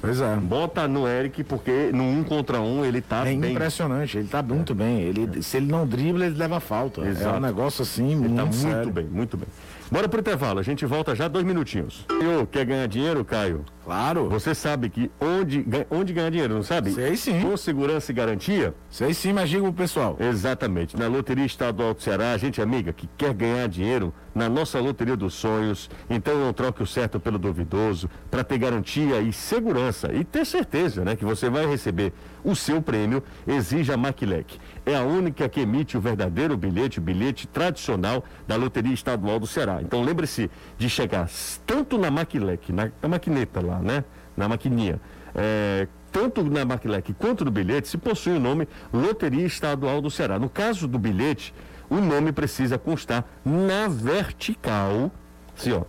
[0.00, 0.36] Pois é.
[0.36, 3.52] Bota no Eric, porque no um contra um ele tá É bem.
[3.52, 5.00] impressionante, ele tá muito bem.
[5.00, 7.00] Ele, se ele não dribla, ele leva falta.
[7.02, 7.36] É Exato.
[7.38, 8.90] um negócio assim, Ele muito, tá muito sério.
[8.92, 9.46] bem, muito bem.
[9.90, 12.04] Bora pro intervalo, a gente volta já dois minutinhos.
[12.08, 13.64] Caio, quer ganhar dinheiro, Caio?
[13.86, 14.28] Claro.
[14.28, 16.90] Você sabe que onde, onde ganhar dinheiro, não sabe?
[16.90, 17.40] Sei sim.
[17.40, 18.74] Com segurança e garantia?
[18.90, 20.16] Sei sim, mas diga pro pessoal.
[20.18, 20.96] Exatamente.
[20.96, 25.16] Na Loteria Estadual do Ceará, a gente amiga que quer ganhar dinheiro na nossa Loteria
[25.16, 30.24] dos Sonhos, então não troque o certo pelo duvidoso, para ter garantia e segurança e
[30.24, 32.12] ter certeza, né, que você vai receber
[32.44, 34.58] o seu prêmio, exija a Maquilec.
[34.84, 39.46] É a única que emite o verdadeiro bilhete, o bilhete tradicional da Loteria Estadual do
[39.46, 39.80] Ceará.
[39.80, 41.30] Então lembre-se de chegar
[41.66, 44.04] tanto na Maquilec, na, na maquineta lá, né,
[44.36, 45.00] na maquininha,
[45.34, 50.38] é, tanto na Maquilec quanto no bilhete, se possui o nome Loteria Estadual do Ceará.
[50.38, 51.52] No caso do bilhete,
[51.90, 55.10] o nome precisa constar na vertical,
[55.56, 55.82] assim, ó,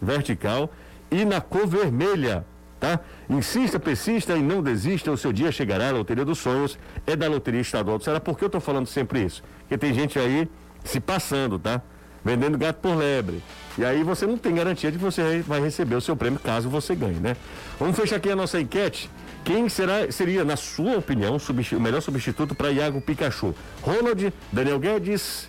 [0.00, 0.70] vertical
[1.10, 2.44] e na cor vermelha,
[2.78, 3.00] tá?
[3.28, 5.88] Insista, persista e não desista, o seu dia chegará.
[5.88, 8.20] A Loteria dos Sonhos é da Loteria Estadual do Ceará.
[8.20, 9.42] Por que eu tô falando sempre isso?
[9.60, 10.48] Porque tem gente aí
[10.84, 11.80] se passando, tá?
[12.24, 13.42] Vendendo gato por lebre.
[13.76, 16.68] E aí você não tem garantia de que você vai receber o seu prêmio caso
[16.68, 17.36] você ganhe, né?
[17.78, 19.10] Vamos fechar aqui a nossa enquete.
[19.44, 23.54] Quem será, seria, na sua opinião, o melhor substituto para Iago Pikachu?
[23.82, 25.46] Ronald, Daniel Guedes,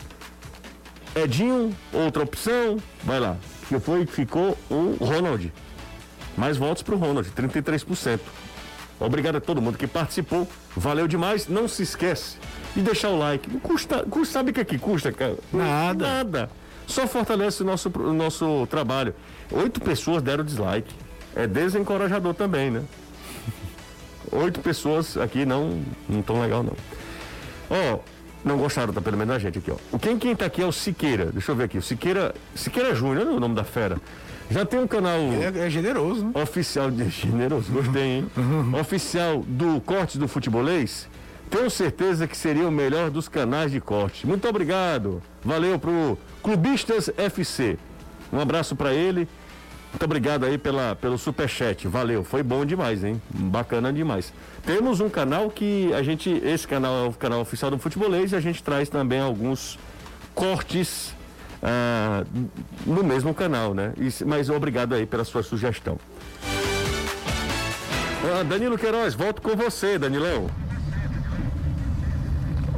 [1.15, 2.78] Edinho, outra opção?
[3.03, 3.38] Vai lá.
[3.69, 5.51] Que foi, ficou o Ronald.
[6.36, 8.19] Mais votos para o Ronald, 33%.
[8.99, 10.47] Obrigado a todo mundo que participou.
[10.76, 11.47] Valeu demais.
[11.47, 12.38] Não se esquece
[12.76, 13.49] de deixar o like.
[13.59, 15.38] Custa, custa sabe o que, é que custa, cara?
[15.53, 16.05] Nada.
[16.05, 16.49] Nada.
[16.88, 19.13] Só fortalece o nosso, o nosso trabalho.
[19.51, 20.93] Oito pessoas deram dislike.
[21.36, 22.81] É desencorajador também, né?
[24.31, 26.73] Oito pessoas aqui não não tão legal não.
[27.69, 27.99] Ó,
[28.43, 29.97] não gostaram tá, pelo menos da gente aqui, ó.
[29.97, 31.25] Quem quem tá aqui é o Siqueira.
[31.31, 31.77] Deixa eu ver aqui.
[31.77, 33.97] O Siqueira, Siqueira Júnior, o nome da fera.
[34.49, 36.31] Já tem um canal É, é generoso, né?
[36.41, 38.27] oficial de generoso, gostei, hein?
[38.79, 41.07] oficial do Corte do Futebolês.
[41.49, 44.27] Tenho certeza que seria o melhor dos canais de corte.
[44.27, 45.21] Muito obrigado.
[45.43, 47.77] Valeu pro Clubistas FC.
[48.31, 49.27] Um abraço para ele.
[49.91, 51.87] Muito obrigado aí pela, pelo superchat.
[51.87, 53.21] Valeu, foi bom demais, hein?
[53.29, 54.33] Bacana demais.
[54.65, 58.35] Temos um canal que a gente, esse canal é o canal oficial do Futebolês e
[58.35, 59.79] a gente traz também alguns
[60.33, 61.15] cortes
[61.63, 62.25] ah,
[62.85, 63.93] no mesmo canal, né?
[64.25, 65.97] Mas obrigado aí pela sua sugestão.
[68.37, 70.49] Ah, Danilo Queiroz, volto com você, Danilão.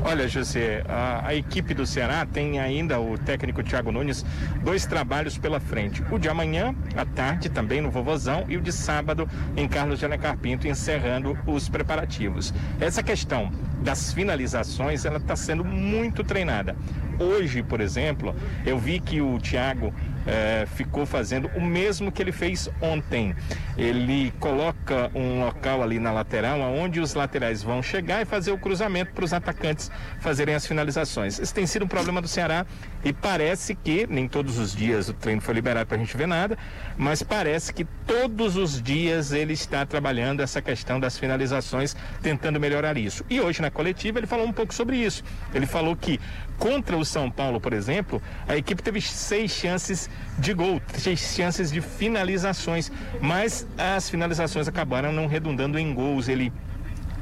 [0.03, 4.23] Olha, José, a, a equipe do Ceará tem ainda o técnico Thiago Nunes
[4.63, 6.03] dois trabalhos pela frente.
[6.11, 10.05] O de amanhã, à tarde, também no Vovozão, e o de sábado em Carlos de
[10.05, 12.53] Alencar Pinto, encerrando os preparativos.
[12.79, 16.75] Essa questão das finalizações, ela está sendo muito treinada.
[17.19, 18.35] Hoje, por exemplo,
[18.65, 19.93] eu vi que o Thiago
[20.27, 23.33] eh, ficou fazendo o mesmo que ele fez ontem.
[23.77, 28.57] Ele coloca um local ali na lateral, onde os laterais vão chegar e fazer o
[28.57, 31.39] cruzamento para os atacantes fazerem as finalizações.
[31.39, 32.65] Esse tem sido um problema do Ceará
[33.03, 36.27] e parece que, nem todos os dias o treino foi liberado para a gente ver
[36.27, 36.57] nada,
[36.97, 42.97] mas parece que todos os dias ele está trabalhando essa questão das finalizações, tentando melhorar
[42.97, 43.23] isso.
[43.29, 45.23] E hoje na coletiva ele falou um pouco sobre isso.
[45.53, 46.19] Ele falou que
[46.57, 51.71] contra o São Paulo, por exemplo, a equipe teve seis chances de gol, seis chances
[51.71, 56.27] de finalizações, mas as finalizações acabaram não redundando em gols.
[56.27, 56.51] Ele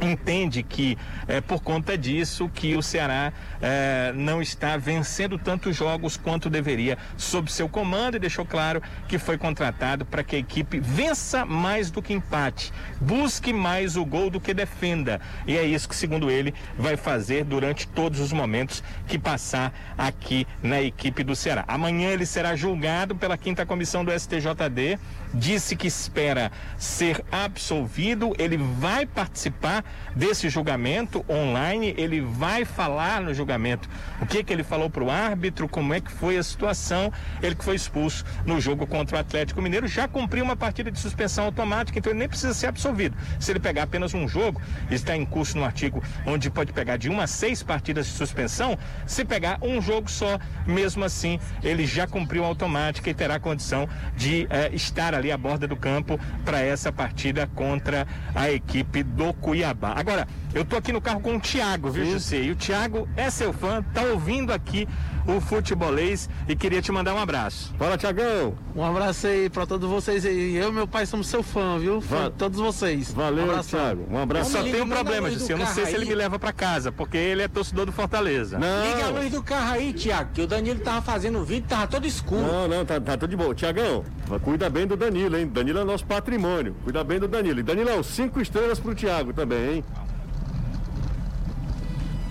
[0.02, 3.32] entende que é por conta disso que o Ceará
[3.62, 9.18] é, não está vencendo tantos jogos quanto deveria sob seu comando e deixou claro que
[9.18, 14.30] foi contratado para que a equipe vença mais do que empate, busque mais o gol
[14.30, 15.20] do que defenda.
[15.48, 20.46] E é isso que, segundo ele, vai fazer durante todos os momentos que passar aqui
[20.62, 21.64] na equipe do Ceará.
[21.68, 25.00] Amanhã ele será julgado pela quinta comissão do STJD,
[25.36, 29.84] disse que espera ser absolvido, ele vai participar
[30.16, 33.90] desse julgamento online, ele vai falar no julgamento.
[34.22, 37.12] O que que ele falou para o árbitro, como é que foi a situação,
[37.44, 41.00] ele que foi expulso no jogo contra o Atlético Mineiro, já cumpriu uma partida de
[41.00, 43.16] suspensão automática, então ele nem precisa ser absolvido.
[43.40, 47.10] Se ele pegar apenas um jogo, está em curso no artigo onde pode pegar de
[47.10, 52.08] uma a seis partidas de suspensão, se pegar um jogo só, mesmo assim, ele já
[52.08, 56.92] cumpriu automática e terá condição de eh, estar ali à borda do campo para essa
[56.92, 59.94] partida contra a equipe do Cuiabá.
[59.96, 62.38] Agora, eu tô aqui no carro com o Thiago, viu, José?
[62.42, 64.88] E o Thiago é seu fã, tá ouvindo aqui
[65.28, 67.74] o futebolês e queria te mandar um abraço.
[67.78, 68.54] Fala, Tiagão.
[68.76, 70.56] Um abraço aí pra todos vocês aí.
[70.56, 72.00] Eu e meu pai somos seu fã, viu?
[72.00, 73.12] Fã Va- de todos vocês.
[73.12, 73.62] Valeu, um.
[73.62, 74.06] Thiago.
[74.10, 74.52] Um abraço.
[74.52, 75.54] Só Homem, tem um problema, José.
[75.54, 76.10] Eu não sei carro se ele aí.
[76.10, 78.58] me leva para casa, porque ele é torcedor do Fortaleza.
[78.58, 81.66] Liga a Não, luz do carro aí, Tiago, que o Danilo tava fazendo o vídeo,
[81.68, 82.42] tava todo escuro.
[82.42, 83.54] não, não, tá, tá tudo de boa.
[83.56, 84.04] Tiagão,
[84.44, 85.48] cuida bem do Danilo, hein?
[85.48, 86.76] Danilo é nosso patrimônio.
[86.84, 87.60] Cuida bem do Danilo.
[87.60, 89.84] E Danilão, cinco estrelas pro Thiago também, hein?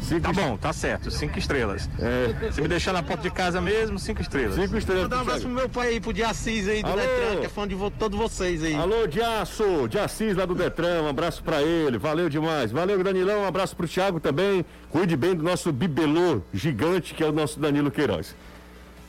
[0.04, 1.10] Cinco Tá est- bom, tá certo.
[1.10, 1.88] Cinco estrelas.
[1.98, 4.54] É, Se me deixar na porta de casa mesmo, cinco estrelas.
[4.54, 6.96] cinco estrelas Mandar um abraço pro meu pai aí, pro Diassis aí do Alô?
[7.00, 8.74] Detran, que é fã de vo- todos vocês aí.
[8.74, 12.70] Alô, Diaço, de Assis lá do Detran, um abraço pra ele, valeu demais.
[12.70, 14.64] Valeu, Danilão, um abraço pro Thiago também.
[14.90, 18.34] Cuide bem do nosso bibelô gigante, que é o nosso Danilo Queiroz.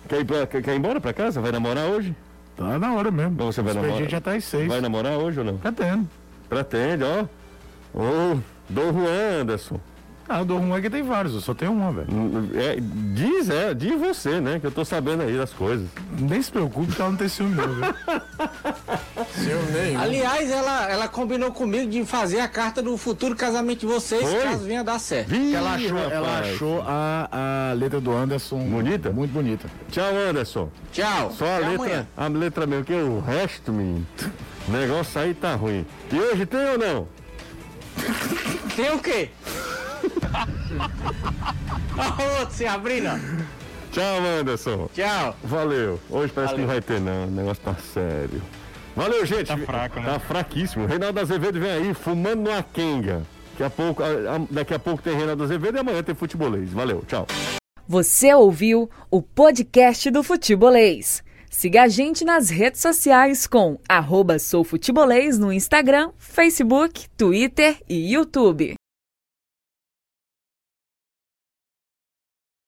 [0.08, 1.42] Quer ir, pra- quer, quer ir embora pra casa?
[1.42, 2.16] Vai namorar hoje?
[2.56, 3.34] Tá na hora mesmo.
[3.34, 4.08] Então você vai namorar?
[4.10, 4.68] já tá às seis.
[4.68, 5.58] Vai namorar hoje ou não?
[5.58, 6.08] Tá tendo.
[6.48, 7.26] Pretende, ó.
[7.94, 8.38] Ô,
[8.70, 9.80] Dom Juan Anderson.
[10.28, 12.08] Ah, o do ruim é que tem vários, eu só tenho uma, velho.
[12.12, 12.78] Hum, é,
[13.14, 14.60] diz, é, diz você, né?
[14.60, 15.88] Que eu tô sabendo aí das coisas.
[16.18, 17.84] Nem se preocupe que ela não tem ciúme, não, viu?
[19.36, 20.00] ciúme nenhum.
[20.02, 24.42] Aliás, ela, ela combinou comigo de fazer a carta do futuro casamento de vocês, Foi?
[24.42, 25.36] caso venha dar certo.
[25.36, 29.12] Ih, Ela achou, ela achou a, a letra do Anderson Bonita?
[29.12, 29.70] Muito bonita.
[29.92, 30.70] Tchau, Anderson.
[30.92, 31.32] Tchau.
[31.38, 32.08] Só a Até letra, amanhã.
[32.18, 34.08] a letra mesmo, que o resto, menino.
[34.68, 35.86] O negócio aí tá ruim.
[36.12, 37.08] E hoje tem ou não?
[38.76, 39.30] Tem o quê?
[41.98, 43.08] Olha o outro se abrindo.
[43.08, 43.18] ó.
[43.92, 44.90] Tchau, Anderson.
[44.94, 45.36] Tchau.
[45.44, 46.00] Valeu.
[46.10, 47.28] Hoje parece que não vai ter, não.
[47.28, 48.42] O negócio tá sério.
[48.96, 49.48] Valeu, gente.
[49.48, 50.06] Tá fraco, né?
[50.06, 50.86] Tá fraquíssimo.
[50.86, 53.24] Reinaldo Azevedo vem aí, fumando no Akenga.
[53.52, 54.04] Daqui a pouco,
[54.52, 56.70] daqui a pouco tem Reinaldo Azevedo e amanhã tem futebolês.
[56.72, 57.26] Valeu, tchau.
[57.88, 61.24] Você ouviu o podcast do Futebolês.
[61.50, 68.74] Siga a gente nas redes sociais com arroba soufutebolês no Instagram, Facebook, Twitter e YouTube.